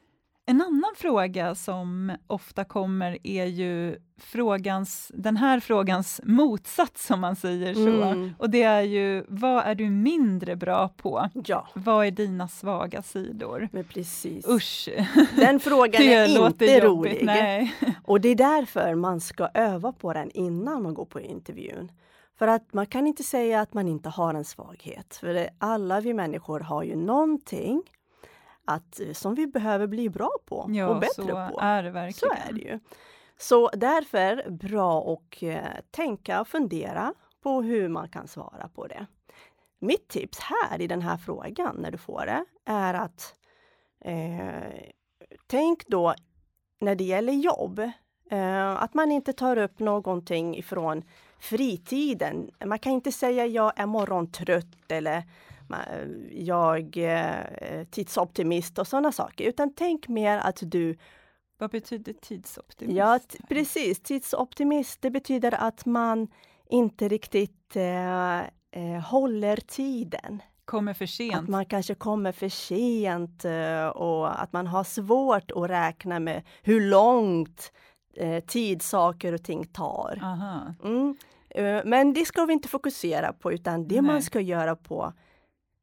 En 0.46 0.60
annan 0.60 0.92
fråga 0.96 1.54
som 1.54 2.12
ofta 2.26 2.64
kommer 2.64 3.18
är 3.22 3.44
ju 3.46 3.96
frågans, 4.20 5.12
den 5.14 5.36
här 5.36 5.60
frågans 5.60 6.20
motsats, 6.24 7.10
om 7.10 7.20
man 7.20 7.36
säger 7.36 7.74
så. 7.74 8.02
Mm. 8.02 8.34
Och 8.38 8.50
det 8.50 8.62
är 8.62 8.80
ju, 8.82 9.24
vad 9.28 9.64
är 9.64 9.74
du 9.74 9.90
mindre 9.90 10.56
bra 10.56 10.88
på? 10.88 11.28
Ja, 11.46 11.68
Vad 11.74 12.06
är 12.06 12.10
dina 12.10 12.48
svaga 12.48 13.02
sidor? 13.02 13.68
men 13.72 13.84
precis. 13.84 14.48
Usch, 14.48 14.88
Den 15.36 15.60
frågan 15.60 16.02
är 16.06 16.46
inte 16.46 16.80
rolig. 16.80 17.24
Nej. 17.24 17.74
Och 18.04 18.20
det 18.20 18.28
är 18.28 18.34
därför 18.36 18.94
man 18.94 19.20
ska 19.20 19.48
öva 19.54 19.92
på 19.92 20.12
den 20.12 20.30
innan 20.30 20.82
man 20.82 20.94
går 20.94 21.04
på 21.04 21.20
intervjun. 21.20 21.92
För 22.38 22.48
att 22.48 22.72
man 22.72 22.86
kan 22.86 23.06
inte 23.06 23.22
säga 23.22 23.60
att 23.60 23.74
man 23.74 23.88
inte 23.88 24.08
har 24.08 24.34
en 24.34 24.44
svaghet. 24.44 25.16
För 25.20 25.34
det, 25.34 25.50
alla 25.58 26.00
vi 26.00 26.14
människor 26.14 26.60
har 26.60 26.82
ju 26.82 26.96
någonting 26.96 27.82
att, 28.64 29.00
som 29.12 29.34
vi 29.34 29.46
behöver 29.46 29.86
bli 29.86 30.08
bra 30.08 30.30
på 30.46 30.56
och 30.56 30.70
Ja, 30.74 30.94
bättre 30.94 31.12
så 31.22 31.26
på. 31.28 31.60
är 31.60 31.82
det 31.82 31.88
Så 31.90 31.92
verkligen. 31.92 32.36
är 32.48 32.52
det 32.52 32.60
ju. 32.60 32.78
Så 33.38 33.68
därför 33.68 34.50
bra 34.50 35.12
att 35.12 35.42
eh, 35.42 35.58
tänka 35.90 36.40
och 36.40 36.48
fundera 36.48 37.14
på 37.42 37.62
hur 37.62 37.88
man 37.88 38.08
kan 38.08 38.28
svara 38.28 38.68
på 38.74 38.86
det. 38.86 39.06
Mitt 39.78 40.08
tips 40.08 40.38
här 40.40 40.80
i 40.80 40.86
den 40.86 41.02
här 41.02 41.16
frågan 41.16 41.76
när 41.76 41.90
du 41.90 41.98
får 41.98 42.26
det 42.26 42.44
är 42.64 42.94
att 42.94 43.34
eh, 44.04 44.72
tänk 45.46 45.86
då 45.86 46.14
när 46.80 46.94
det 46.94 47.04
gäller 47.04 47.32
jobb 47.32 47.78
eh, 48.30 48.70
att 48.82 48.94
man 48.94 49.12
inte 49.12 49.32
tar 49.32 49.56
upp 49.58 49.78
någonting 49.78 50.56
ifrån 50.56 51.02
fritiden. 51.38 52.50
Man 52.64 52.78
kan 52.78 52.92
inte 52.92 53.12
säga 53.12 53.46
jag 53.46 53.72
är 53.76 53.86
morgontrött 53.86 54.90
eller 54.92 55.22
jag 56.30 56.96
är 56.96 57.84
tidsoptimist 57.84 58.78
och 58.78 58.86
sådana 58.86 59.12
saker, 59.12 59.44
utan 59.44 59.74
tänk 59.74 60.08
mer 60.08 60.38
att 60.38 60.58
du 60.62 60.96
Vad 61.58 61.70
betyder 61.70 62.12
tidsoptimist? 62.12 62.96
Ja, 62.96 63.18
precis. 63.48 64.00
Tidsoptimist, 64.02 65.02
det 65.02 65.10
betyder 65.10 65.54
att 65.54 65.86
man 65.86 66.28
inte 66.70 67.08
riktigt 67.08 67.76
eh, 67.76 68.38
eh, 68.40 69.00
håller 69.10 69.56
tiden. 69.56 70.42
Kommer 70.64 70.94
för 70.94 71.04
Att 71.04 71.10
sent. 71.10 71.48
man 71.48 71.66
kanske 71.66 71.94
kommer 71.94 72.32
för 72.32 72.48
sent 72.48 73.44
eh, 73.44 73.86
och 73.86 74.42
att 74.42 74.52
man 74.52 74.66
har 74.66 74.84
svårt 74.84 75.50
att 75.50 75.70
räkna 75.70 76.20
med 76.20 76.42
hur 76.62 76.80
långt 76.80 77.72
eh, 78.16 78.44
tid 78.44 78.82
saker 78.82 79.32
och 79.32 79.42
ting 79.44 79.64
tar. 79.66 80.20
Mm. 80.84 81.16
Eh, 81.50 81.80
Men 81.84 82.12
det 82.12 82.24
ska 82.24 82.44
vi 82.44 82.52
inte 82.52 82.68
fokusera 82.68 83.32
på 83.32 83.52
utan 83.52 83.88
det 83.88 83.94
Nej. 84.02 84.12
man 84.12 84.22
ska 84.22 84.40
göra 84.40 84.76
på 84.76 85.12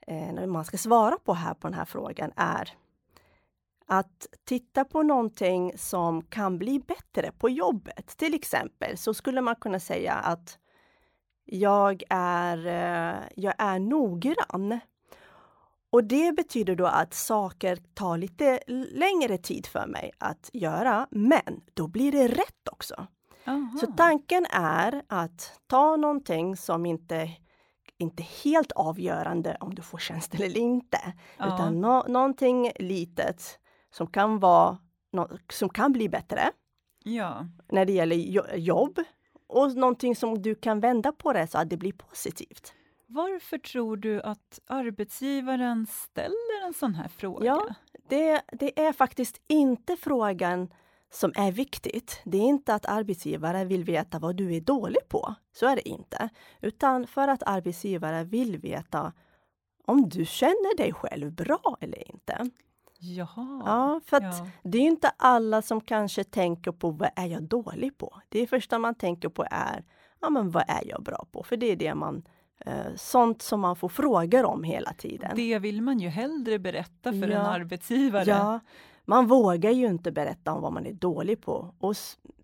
eh, 0.10 0.48
man 0.48 0.66
ska 0.66 0.78
svara 0.78 1.18
på 1.18 1.34
här 1.34 1.54
på 1.54 1.68
den 1.68 1.74
här 1.74 1.86
frågan 1.86 2.32
är 2.36 2.74
att 3.88 4.28
titta 4.46 4.86
på 4.86 5.04
någonting 5.04 5.74
som 5.78 6.22
kan 6.22 6.58
bli 6.58 6.80
bättre 6.80 7.32
på 7.32 7.50
jobbet. 7.50 8.18
Till 8.18 8.34
exempel 8.34 8.98
så 8.98 9.14
skulle 9.14 9.42
man 9.42 9.56
kunna 9.56 9.80
säga 9.80 10.14
att 10.14 10.60
jag 11.46 12.04
är, 12.10 12.58
eh, 12.68 13.24
jag 13.36 13.54
är 13.58 13.80
noggrann. 13.80 14.80
Och 15.92 16.04
det 16.04 16.36
betyder 16.36 16.76
då 16.76 16.86
att 16.86 17.14
saker 17.14 17.76
tar 17.94 18.18
lite 18.18 18.60
längre 18.92 19.38
tid 19.38 19.66
för 19.66 19.88
mig 19.88 20.12
att 20.18 20.50
göra, 20.54 21.08
men 21.12 21.62
då 21.74 21.88
blir 21.88 22.12
det 22.12 22.28
rätt 22.28 22.68
också. 22.72 23.08
Aha. 23.48 23.78
Så 23.80 23.88
tanken 23.88 24.46
är 24.52 25.04
att 25.08 25.60
ta 25.68 25.96
någonting 25.96 26.58
som 26.58 26.86
inte 26.86 27.30
inte 27.98 28.24
helt 28.24 28.72
avgörande 28.72 29.58
om 29.60 29.76
du 29.76 29.82
får 29.82 29.98
tjänst 29.98 30.36
eller 30.36 30.58
inte, 30.58 31.14
Ja. 31.38 31.56
utan 31.56 31.82
nå 31.82 32.04
någonting 32.08 32.72
litet 32.80 33.60
som 33.92 34.08
kan 34.08 34.40
vara 34.40 34.78
som 35.52 35.70
kan 35.70 35.92
bli 35.92 36.10
bättre 36.10 36.52
ja. 37.04 37.48
när 37.72 37.86
det 37.86 37.94
gäller 37.94 38.16
jo- 38.16 38.56
jobb 38.56 39.00
och 39.48 39.76
någonting 39.76 40.16
som 40.16 40.42
du 40.42 40.56
kan 40.56 40.80
vända 40.80 41.12
på 41.12 41.34
det 41.34 41.48
så 41.48 41.58
att 41.58 41.70
det 41.70 41.78
blir 41.78 41.94
positivt. 41.94 42.74
Varför 43.08 43.58
tror 43.58 43.98
du 43.98 44.22
att 44.22 44.60
arbetsgivaren 44.68 45.88
ställer 45.90 46.66
en 46.68 46.74
sån 46.74 46.96
här 46.96 47.08
fråga? 47.08 47.46
Ja. 47.46 47.68
Det, 48.10 48.42
det 48.52 48.80
är 48.82 48.94
faktiskt 48.94 49.42
inte 49.48 49.98
frågan 49.98 50.74
som 51.12 51.32
är 51.36 51.52
viktigt. 51.52 52.22
Det 52.26 52.38
är 52.38 52.42
inte 52.46 52.74
att 52.74 52.86
arbetsgivare 52.86 53.66
vill 53.66 53.84
veta 53.84 54.20
vad 54.20 54.36
du 54.36 54.56
är 54.56 54.62
dålig 54.62 55.08
på. 55.10 55.36
Så 55.52 55.68
är 55.68 55.76
det 55.76 55.90
inte. 55.90 56.30
Utan 56.62 57.08
för 57.08 57.28
att 57.28 57.44
arbetsgivare 57.46 58.24
vill 58.24 58.58
veta 58.58 59.14
om 59.86 60.10
du 60.10 60.26
känner 60.26 60.78
dig 60.78 60.94
själv 60.94 61.32
bra 61.32 61.78
eller 61.82 62.12
inte. 62.12 62.50
Jaha. 63.00 63.64
Ja, 63.66 64.02
för 64.06 64.22
Ja. 64.22 64.48
det 64.64 64.78
är 64.78 64.82
inte 64.82 65.10
alla 65.18 65.62
som 65.62 65.82
kanske 65.82 66.24
tänker 66.24 66.72
på 66.72 66.90
vad 66.92 67.10
är 67.16 67.26
jag 67.26 67.44
dålig 67.44 67.98
på? 67.98 68.22
Det 68.30 68.48
första 68.48 68.80
man 68.80 68.96
tänker 68.96 69.30
på 69.30 69.46
är 69.52 69.84
ja, 70.22 70.30
men 70.30 70.50
vad 70.52 70.64
är 70.68 70.82
jag 70.86 71.04
bra 71.04 71.26
på? 71.32 71.44
För 71.44 71.58
det 71.58 71.66
är 71.72 71.76
det 71.76 71.96
man 71.96 72.24
eh, 72.66 72.96
sånt 72.96 73.42
som 73.42 73.60
man 73.60 73.76
får 73.76 73.90
frågor 73.90 74.46
om 74.46 74.64
hela 74.64 74.94
tiden. 74.94 75.32
Det 75.36 75.60
vill 75.60 75.82
man 75.82 76.00
ju 76.00 76.08
hellre 76.10 76.60
berätta 76.60 77.12
för 77.12 77.24
en 77.24 77.32
Ja. 77.32 77.40
arbetsgivare. 77.40 78.24
Ja, 78.30 78.60
man 79.10 79.28
vågar 79.28 79.72
ju 79.72 79.88
inte 79.88 80.12
berätta 80.12 80.54
om 80.54 80.62
vad 80.62 80.74
man 80.74 80.86
är 80.86 80.94
dålig 80.94 81.42
på 81.42 81.76
och 81.80 81.96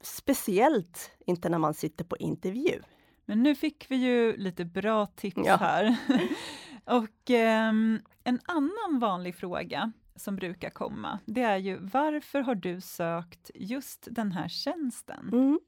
speciellt 0.02 1.12
inte 1.26 1.50
när 1.50 1.58
man 1.58 1.74
sitter 1.74 2.06
på 2.06 2.18
intervju. 2.18 2.82
Men 3.26 3.44
nu 3.44 3.56
fick 3.56 3.92
vi 3.92 3.96
ju 3.96 4.38
lite 4.38 4.66
bra 4.66 5.06
tips 5.06 5.42
Ja. 5.46 5.56
här. 5.56 5.96
Och 6.86 7.30
ehm, 7.30 8.00
en 8.24 8.40
annan 8.46 9.00
vanlig 9.00 9.36
fråga 9.36 9.92
som 10.16 10.36
brukar 10.36 10.70
komma, 10.70 11.20
det 11.26 11.42
är 11.42 11.58
ju 11.58 11.78
varför 11.82 12.40
har 12.40 12.56
du 12.56 12.82
sökt 12.82 13.52
just 13.56 14.08
den 14.12 14.32
här 14.32 14.48
tjänsten? 14.48 15.30
Mm. 15.34 15.60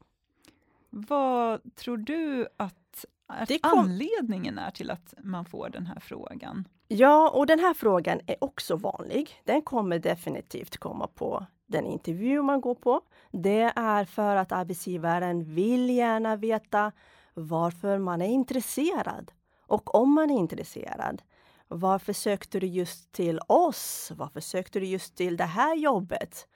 Vad 0.89 1.75
tror 1.75 1.97
du 1.97 2.47
att, 2.57 3.05
att 3.27 3.61
kom... 3.61 3.79
anledningen 3.79 4.57
är 4.57 4.71
till 4.71 4.91
att 4.91 5.13
man 5.23 5.45
får 5.45 5.69
den 5.69 5.85
här 5.85 5.99
frågan? 5.99 6.67
Ja, 6.87 7.29
och 7.29 7.47
den 7.47 7.59
här 7.59 7.73
frågan 7.73 8.19
är 8.27 8.43
också 8.43 8.75
vanlig. 8.75 9.41
Den 9.43 9.61
kommer 9.61 9.99
definitivt 9.99 10.77
komma 10.77 11.07
på 11.07 11.45
den 11.65 11.85
intervju 11.85 12.41
man 12.41 12.61
går 12.61 12.75
på. 12.75 13.01
Det 13.31 13.73
är 13.75 14.05
för 14.05 14.35
att 14.35 14.51
arbetsgivaren 14.51 15.53
vill 15.55 15.89
gärna 15.89 16.35
veta 16.35 16.91
varför 17.33 17.97
man 17.97 18.21
är 18.21 18.27
intresserad. 18.27 19.31
Och 19.67 19.95
om 19.95 20.13
man 20.13 20.29
är 20.29 20.37
intresserad, 20.37 21.21
varför 21.67 22.13
sökte 22.13 22.59
du 22.59 22.67
just 22.67 23.11
till 23.11 23.39
oss? 23.47 24.11
Varför 24.15 24.39
sökte 24.39 24.79
du 24.79 24.85
just 24.85 25.17
till 25.17 25.37
det 25.37 25.43
här 25.43 25.75
jobbet? 25.75 26.47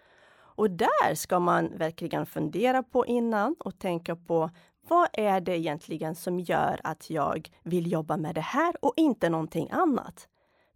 Och 0.54 0.70
där 0.72 1.16
ska 1.16 1.40
man 1.40 1.78
verkligen 1.78 2.26
fundera 2.26 2.84
på 2.84 3.06
innan 3.06 3.56
och 3.60 3.80
tänka 3.80 4.16
på 4.16 4.50
vad 4.88 5.10
är 5.14 5.42
det 5.42 5.58
egentligen 5.58 6.16
som 6.16 6.40
gör 6.40 6.82
att 6.84 7.10
jag 7.10 7.50
vill 7.64 7.92
jobba 7.92 8.18
med 8.18 8.36
det 8.36 8.42
här 8.42 8.86
och 8.86 8.94
inte 8.96 9.30
någonting 9.30 9.70
annat? 9.72 10.28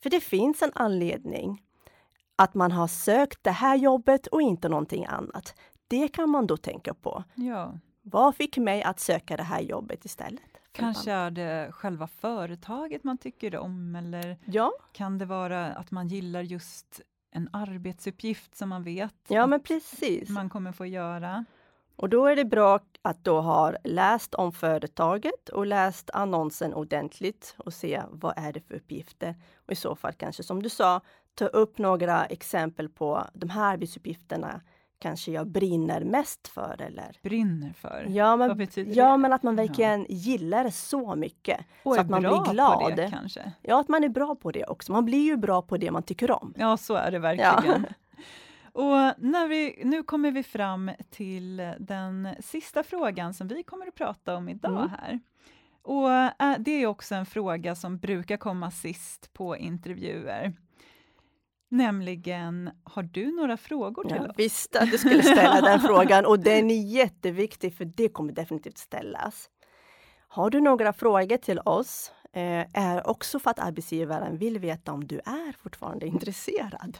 För 0.03 0.09
det 0.09 0.19
finns 0.19 0.61
en 0.61 0.71
anledning 0.75 1.61
att 2.35 2.53
man 2.53 2.71
har 2.71 2.87
sökt 2.87 3.43
det 3.43 3.51
här 3.51 3.75
jobbet 3.75 4.27
och 4.27 4.41
inte 4.41 4.69
någonting 4.69 5.05
annat. 5.05 5.55
Det 5.87 6.07
kan 6.07 6.29
man 6.29 6.47
då 6.47 6.57
tänka 6.57 6.93
på. 6.93 7.23
Ja. 7.35 7.73
Vad 8.01 8.35
fick 8.35 8.57
mig 8.57 8.83
att 8.83 8.99
söka 8.99 9.37
det 9.37 9.43
här 9.43 9.61
jobbet 9.61 10.05
istället? 10.05 10.41
Kanske 10.71 11.11
är 11.11 11.31
det 11.31 11.71
själva 11.71 12.07
företaget 12.07 13.03
man 13.03 13.17
tycker 13.17 13.57
om 13.57 13.95
eller 13.95 14.37
ja. 14.45 14.71
kan 14.91 15.17
det 15.17 15.25
vara 15.25 15.65
att 15.65 15.91
man 15.91 16.07
gillar 16.07 16.41
just 16.41 17.01
en 17.31 17.49
arbetsuppgift 17.53 18.55
som 18.55 18.69
man 18.69 18.83
vet 18.83 19.15
ja, 19.27 19.47
men 19.47 19.59
precis. 19.59 20.29
man 20.29 20.49
kommer 20.49 20.71
få 20.71 20.85
göra. 20.85 21.45
Och 21.95 22.09
då 22.09 22.25
är 22.25 22.35
det 22.35 22.45
bra 22.45 22.79
att 23.01 23.23
då 23.23 23.41
ha 23.41 23.73
läst 23.83 24.35
om 24.35 24.51
företaget 24.51 25.49
och 25.49 25.65
läst 25.65 26.09
annonsen 26.13 26.73
ordentligt 26.73 27.55
och 27.57 27.73
se 27.73 28.01
vad 28.09 28.33
är 28.37 28.53
det 28.53 28.61
för 28.61 28.75
uppgifter. 28.75 29.35
Och 29.65 29.71
i 29.71 29.75
så 29.75 29.95
fall 29.95 30.13
kanske 30.13 30.43
som 30.43 30.63
du 30.63 30.69
sa, 30.69 31.01
ta 31.35 31.45
upp 31.45 31.77
några 31.77 32.25
exempel 32.25 32.89
på 32.89 33.27
de 33.33 33.49
här 33.49 33.73
arbetsuppgifterna 33.73 34.61
kanske 34.99 35.31
jag 35.31 35.47
brinner 35.47 36.03
mest 36.03 36.47
för 36.47 36.81
eller? 36.81 37.17
Brinner 37.21 37.73
för? 37.73 38.05
Ja, 38.09 38.35
men, 38.35 38.47
Vad 38.47 38.57
betyder 38.57 38.97
ja, 38.97 39.11
det? 39.11 39.17
men 39.17 39.33
att 39.33 39.43
man 39.43 39.55
verkligen 39.55 39.99
ja. 39.99 40.05
gillar 40.09 40.63
det 40.63 40.71
så 40.71 41.15
mycket. 41.15 41.59
Och 41.83 41.95
så 41.95 42.01
att 42.01 42.09
man 42.09 42.21
blir 42.21 42.51
glad. 42.51 42.79
På 42.79 42.89
det, 42.89 43.09
kanske? 43.09 43.51
Ja, 43.61 43.79
att 43.79 43.87
man 43.87 44.03
är 44.03 44.09
bra 44.09 44.35
på 44.35 44.51
det 44.51 44.65
också. 44.65 44.91
Man 44.91 45.05
blir 45.05 45.23
ju 45.23 45.37
bra 45.37 45.61
på 45.61 45.77
det 45.77 45.91
man 45.91 46.03
tycker 46.03 46.31
om. 46.31 46.53
Ja, 46.57 46.77
så 46.77 46.93
är 46.93 47.11
det 47.11 47.19
verkligen. 47.19 47.81
Ja. 47.81 47.89
Och 48.75 49.13
när 49.17 49.47
vi, 49.47 49.81
nu 49.85 50.03
kommer 50.03 50.31
vi 50.31 50.43
fram 50.43 50.91
till 51.09 51.57
den 51.79 52.29
sista 52.39 52.83
frågan 52.83 53.33
som 53.33 53.47
vi 53.47 53.63
kommer 53.63 53.87
att 53.87 53.95
prata 53.95 54.35
om 54.35 54.49
idag 54.49 54.77
mm. 54.77 54.89
här. 54.89 55.19
Och 55.81 56.11
äh, 56.11 56.55
Det 56.59 56.71
är 56.71 56.87
också 56.87 57.15
en 57.15 57.25
fråga 57.25 57.75
som 57.75 57.97
brukar 57.97 58.37
komma 58.37 58.71
sist 58.71 59.33
på 59.33 59.57
intervjuer. 59.57 60.53
Nämligen, 61.69 62.69
har 62.83 63.03
du 63.03 63.35
några 63.35 63.57
frågor 63.57 64.03
till 64.03 64.17
ja, 64.17 64.29
oss? 64.29 64.35
Visst 64.37 64.75
att 64.75 64.91
du 64.91 64.97
skulle 64.97 65.23
ställa 65.23 65.61
den 65.61 65.79
frågan 65.87 66.25
och 66.25 66.39
den 66.39 66.71
är 66.71 66.81
jätteviktig 66.81 67.73
för 67.73 67.85
det 67.85 68.09
kommer 68.09 68.33
definitivt 68.33 68.77
ställas. 68.77 69.49
Har 70.27 70.49
du 70.49 70.61
några 70.61 70.93
frågor 70.93 71.37
till 71.37 71.59
oss 71.59 72.11
eh, 72.33 72.65
är 72.73 73.07
också 73.07 73.39
för 73.39 73.51
att 73.51 73.59
arbetsgivaren 73.59 74.37
vill 74.37 74.59
veta 74.59 74.93
om 74.93 75.07
du 75.07 75.15
är 75.19 75.57
fortfarande 75.57 76.07
intresserad. 76.07 76.97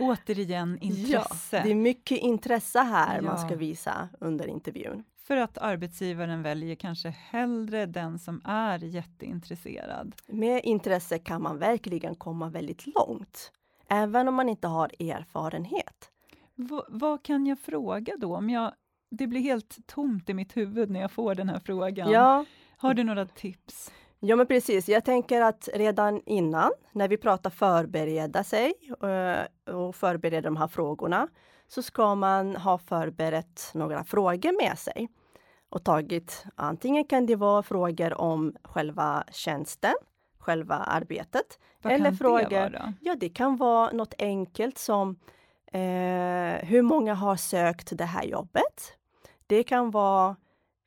Återigen 0.00 0.78
intresse. 0.78 1.56
Ja, 1.56 1.62
det 1.62 1.70
är 1.70 1.74
mycket 1.74 2.18
intresse 2.18 2.78
här 2.78 3.16
ja. 3.16 3.22
man 3.22 3.38
ska 3.38 3.56
visa 3.56 4.08
under 4.20 4.46
intervjun. 4.46 5.04
För 5.22 5.36
att 5.36 5.58
arbetsgivaren 5.58 6.42
väljer 6.42 6.74
kanske 6.74 7.08
hellre 7.08 7.86
den 7.86 8.18
som 8.18 8.40
är 8.44 8.84
jätteintresserad. 8.84 10.14
Med 10.26 10.60
intresse 10.64 11.18
kan 11.18 11.42
man 11.42 11.58
verkligen 11.58 12.14
komma 12.14 12.48
väldigt 12.48 12.86
långt 12.86 13.52
även 13.88 14.28
om 14.28 14.34
man 14.34 14.48
inte 14.48 14.68
har 14.68 14.90
erfarenhet. 14.98 16.10
V 16.54 16.80
vad 16.88 17.22
kan 17.22 17.46
jag 17.46 17.58
fråga 17.58 18.16
då? 18.18 18.36
Om 18.36 18.50
jag, 18.50 18.72
det 19.10 19.26
blir 19.26 19.40
helt 19.40 19.86
tomt 19.86 20.28
i 20.28 20.34
mitt 20.34 20.56
huvud 20.56 20.90
när 20.90 21.00
jag 21.00 21.12
får 21.12 21.34
den 21.34 21.48
här 21.48 21.58
frågan. 21.58 22.10
Ja. 22.10 22.44
Har 22.76 22.94
du 22.94 23.04
några 23.04 23.26
tips? 23.26 23.92
Ja, 24.20 24.36
men 24.36 24.46
precis. 24.46 24.88
Jag 24.88 25.04
tänker 25.04 25.40
att 25.40 25.68
redan 25.74 26.22
innan, 26.26 26.70
när 26.92 27.08
vi 27.08 27.16
pratar 27.16 27.50
förbereda 27.50 28.44
sig 28.44 28.72
eh, 29.02 29.74
och 29.74 29.96
förbereda 29.96 30.40
de 30.40 30.56
här 30.56 30.68
frågorna, 30.68 31.28
så 31.68 31.82
ska 31.82 32.14
man 32.14 32.56
ha 32.56 32.78
förberett 32.78 33.70
några 33.74 34.04
frågor 34.04 34.64
med 34.66 34.78
sig 34.78 35.08
och 35.70 35.84
tagit 35.84 36.44
antingen 36.54 37.04
kan 37.04 37.26
det 37.26 37.36
vara 37.36 37.62
frågor 37.62 38.20
om 38.20 38.56
själva 38.62 39.24
tjänsten 39.32 39.94
själva 40.48 40.74
arbetet. 40.74 41.58
Vad 41.82 41.92
Eller 41.92 42.04
kan 42.04 42.16
frågor, 42.16 42.48
det 42.48 42.60
vara? 42.60 42.94
Ja, 43.00 43.14
det 43.14 43.28
kan 43.28 43.56
vara 43.56 43.90
något 43.90 44.14
enkelt 44.18 44.78
som 44.78 45.16
eh, 45.72 46.66
hur 46.68 46.82
många 46.82 47.14
har 47.14 47.36
sökt 47.36 47.98
det 47.98 48.04
här 48.04 48.24
jobbet? 48.24 48.92
Det 49.46 49.62
kan 49.62 49.90
vara 49.90 50.36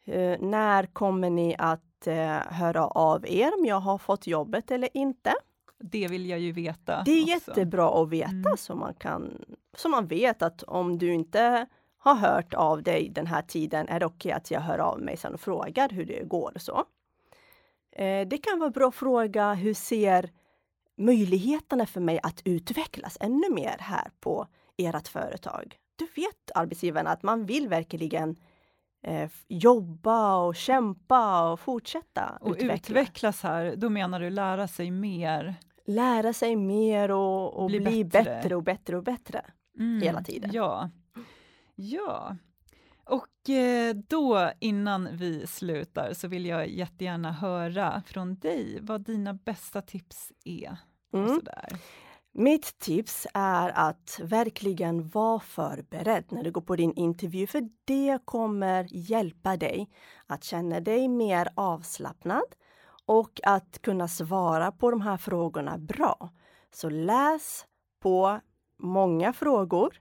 eh, 0.06 0.40
när 0.40 0.86
kommer 0.86 1.30
ni 1.30 1.56
att 1.58 1.84
eh, 2.08 2.40
höra 2.50 2.88
av 2.88 3.28
er 3.28 3.60
om 3.60 3.66
jag 3.66 3.80
har 3.80 3.98
fått 3.98 4.28
jobbet 4.28 4.72
eller 4.72 4.90
inte? 4.94 5.34
Det 5.78 6.08
vill 6.08 6.30
jag 6.30 6.40
ju 6.40 6.52
veta. 6.52 7.02
Det 7.06 7.12
är 7.12 7.22
också. 7.22 7.50
jättebra 7.50 8.02
att 8.04 8.10
veta 8.10 8.32
mm. 8.32 8.58
så 8.58 8.76
man 8.76 8.94
kan 8.94 9.46
så 9.78 9.90
man 9.90 10.08
vet 10.08 10.42
att 10.42 10.64
om 10.64 10.98
du 10.98 11.14
inte 11.14 11.68
har 11.98 12.16
hört 12.16 12.54
av 12.54 12.84
dig 12.84 13.10
den 13.10 13.28
här 13.28 13.42
tiden 13.42 13.88
är 13.88 14.00
det 14.00 14.06
okej 14.06 14.30
okay 14.30 14.32
att 14.32 14.52
jag 14.52 14.62
hör 14.62 14.78
av 14.78 15.02
mig 15.02 15.18
sen 15.18 15.34
och 15.34 15.40
frågar 15.40 15.90
hur 15.90 16.06
det 16.06 16.24
går. 16.24 16.54
Så. 16.56 16.86
Eh, 17.92 18.28
det 18.28 18.38
kan 18.38 18.60
vara 18.60 18.70
bra 18.70 18.88
att 18.88 18.96
fråga 18.96 19.54
hur 19.54 19.74
ser 19.74 20.30
möjligheterna 20.98 21.86
för 21.86 22.02
mig 22.02 22.20
att 22.24 22.42
utvecklas 22.46 23.18
ännu 23.20 23.50
mer 23.50 23.76
här 23.80 24.12
på 24.20 24.48
ert 24.78 25.08
företag? 25.08 25.78
Du 25.96 26.06
vet 26.06 26.52
arbetsgivaren 26.56 27.08
att 27.08 27.24
man 27.24 27.46
vill 27.46 27.68
verkligen 27.68 28.36
eh, 29.04 29.30
jobba 29.48 30.36
och 30.36 30.56
kämpa 30.56 31.52
och 31.52 31.60
fortsätta 31.60 32.38
och 32.42 32.52
utveckla. 32.52 32.74
utvecklas 32.74 33.44
här, 33.44 33.76
då 33.76 33.90
menar 33.90 34.20
du 34.20 34.30
lära 34.30 34.68
sig 34.68 34.92
mer? 34.92 35.56
Lära 35.86 36.34
sig 36.34 36.56
mer 36.56 37.12
och, 37.12 37.54
och 37.54 37.68
bli, 37.68 37.80
bli 37.80 38.04
bättre. 38.04 38.36
bättre. 38.36 38.56
och 38.56 38.64
bättre 38.64 38.98
och 38.98 39.04
bättre 39.04 39.46
mm, 39.80 40.02
hela 40.02 40.24
tiden. 40.24 40.50
Ja. 40.54 40.90
ja, 41.76 42.36
och 43.12 43.50
eh, 43.50 43.96
då, 43.96 44.52
innan 44.60 45.10
vi 45.12 45.48
slutar, 45.48 46.14
så 46.14 46.28
vill 46.28 46.46
jag 46.46 46.70
jättegärna 46.70 47.32
höra 47.32 48.02
från 48.06 48.36
dig 48.36 48.80
vad 48.82 49.02
dina 49.02 49.34
bästa 49.34 49.82
tips 49.82 50.32
är. 50.46 50.78
Mm. 51.14 51.28
sådär. 51.28 51.68
Mitt 52.34 52.80
tips 52.80 53.28
är 53.34 53.70
att 53.70 54.20
verkligen 54.24 55.10
vara 55.10 55.40
förberedd 55.40 56.26
när 56.30 56.44
du 56.44 56.52
går 56.52 56.62
på 56.62 56.76
din 56.76 56.94
intervju, 56.94 57.48
för 57.48 57.70
det 57.86 58.20
kommer 58.26 58.88
hjälpa 58.90 59.58
dig 59.58 59.90
att 60.28 60.44
känna 60.44 60.80
dig 60.80 61.08
mer 61.08 61.48
avslappnad 61.56 62.56
och 63.06 63.40
att 63.44 63.82
kunna 63.82 64.08
svara 64.08 64.72
på 64.72 64.92
de 64.92 65.02
här 65.02 65.18
frågorna 65.18 65.78
bra. 65.78 66.30
Så 66.74 66.90
läs 66.90 67.66
på 68.00 68.40
många 68.78 69.34
frågor 69.34 69.94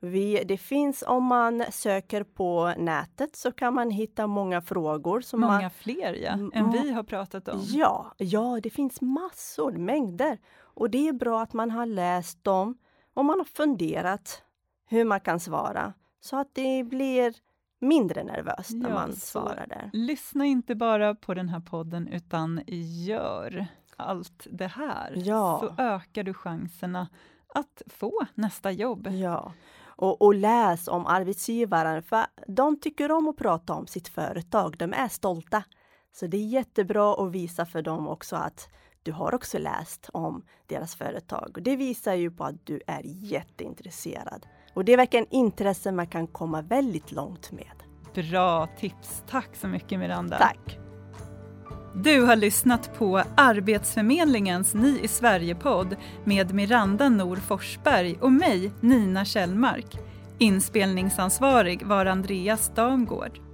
vi, 0.00 0.44
det 0.44 0.56
finns, 0.56 1.04
om 1.06 1.24
man 1.24 1.64
söker 1.70 2.24
på 2.24 2.74
nätet 2.78 3.36
så 3.36 3.52
kan 3.52 3.74
man 3.74 3.90
hitta 3.90 4.26
många 4.26 4.62
frågor. 4.62 5.20
Som 5.20 5.40
många 5.40 5.60
man, 5.60 5.70
fler 5.70 6.12
ja, 6.12 6.32
än 6.54 6.72
vi 6.72 6.90
har 6.90 7.02
pratat 7.02 7.48
om. 7.48 7.60
Ja, 7.62 8.14
ja, 8.16 8.60
det 8.62 8.70
finns 8.70 9.00
massor, 9.00 9.72
mängder. 9.72 10.38
Och 10.76 10.90
det 10.90 11.08
är 11.08 11.12
bra 11.12 11.42
att 11.42 11.52
man 11.52 11.70
har 11.70 11.86
läst 11.86 12.44
dem 12.44 12.78
och 13.14 13.24
man 13.24 13.38
har 13.38 13.44
funderat 13.44 14.42
hur 14.86 15.04
man 15.04 15.20
kan 15.20 15.40
svara 15.40 15.92
så 16.20 16.36
att 16.36 16.54
det 16.54 16.84
blir 16.84 17.34
mindre 17.80 18.24
nervöst 18.24 18.70
när 18.74 18.88
ja, 18.88 18.94
man 18.94 19.12
svarar 19.12 19.66
där. 19.66 19.90
Lyssna 19.92 20.44
inte 20.44 20.74
bara 20.74 21.14
på 21.14 21.34
den 21.34 21.48
här 21.48 21.60
podden 21.60 22.08
utan 22.08 22.60
gör 23.06 23.66
allt 23.96 24.46
det 24.50 24.66
här, 24.66 25.12
ja. 25.16 25.58
så 25.60 25.82
ökar 25.82 26.22
du 26.22 26.34
chanserna 26.34 27.08
att 27.54 27.82
få 27.86 28.26
nästa 28.34 28.70
jobb. 28.70 29.08
Ja, 29.10 29.52
och, 29.96 30.22
och 30.22 30.34
läs 30.34 30.88
om 30.88 31.06
arbetsgivaren, 31.06 32.02
för 32.02 32.26
de 32.46 32.80
tycker 32.80 33.12
om 33.12 33.28
att 33.28 33.36
prata 33.36 33.74
om 33.74 33.86
sitt 33.86 34.08
företag. 34.08 34.76
De 34.78 34.92
är 34.92 35.08
stolta. 35.08 35.64
Så 36.12 36.26
det 36.26 36.36
är 36.36 36.46
jättebra 36.46 37.14
att 37.14 37.32
visa 37.32 37.66
för 37.66 37.82
dem 37.82 38.08
också 38.08 38.36
att 38.36 38.68
du 39.06 39.12
har 39.12 39.34
också 39.34 39.58
läst 39.58 40.10
om 40.12 40.42
deras 40.66 40.94
företag. 40.94 41.50
Och 41.54 41.62
det 41.62 41.76
visar 41.76 42.14
ju 42.14 42.30
på 42.30 42.44
att 42.44 42.66
du 42.66 42.80
är 42.86 43.02
jätteintresserad. 43.04 44.46
Och 44.74 44.84
det 44.84 44.92
är 44.92 44.96
verkligen 44.96 45.26
intresse 45.30 45.92
man 45.92 46.06
kan 46.06 46.26
komma 46.26 46.62
väldigt 46.62 47.12
långt 47.12 47.52
med. 47.52 47.82
Bra 48.14 48.68
tips! 48.78 49.22
Tack 49.28 49.56
så 49.56 49.68
mycket 49.68 49.98
Miranda! 49.98 50.38
Tack! 50.38 50.78
Du 51.94 52.20
har 52.20 52.36
lyssnat 52.36 52.98
på 52.98 53.22
Arbetsförmedlingens 53.36 54.74
Ni 54.74 55.00
i 55.02 55.08
Sverige-podd 55.08 55.96
med 56.24 56.54
Miranda 56.54 57.08
Nor 57.08 57.36
Forsberg 57.36 58.18
och 58.20 58.32
mig, 58.32 58.72
Nina 58.80 59.24
Kjellmark. 59.24 59.98
Inspelningsansvarig 60.38 61.86
var 61.86 62.06
Andreas 62.06 62.72
Damgård. 62.74 63.45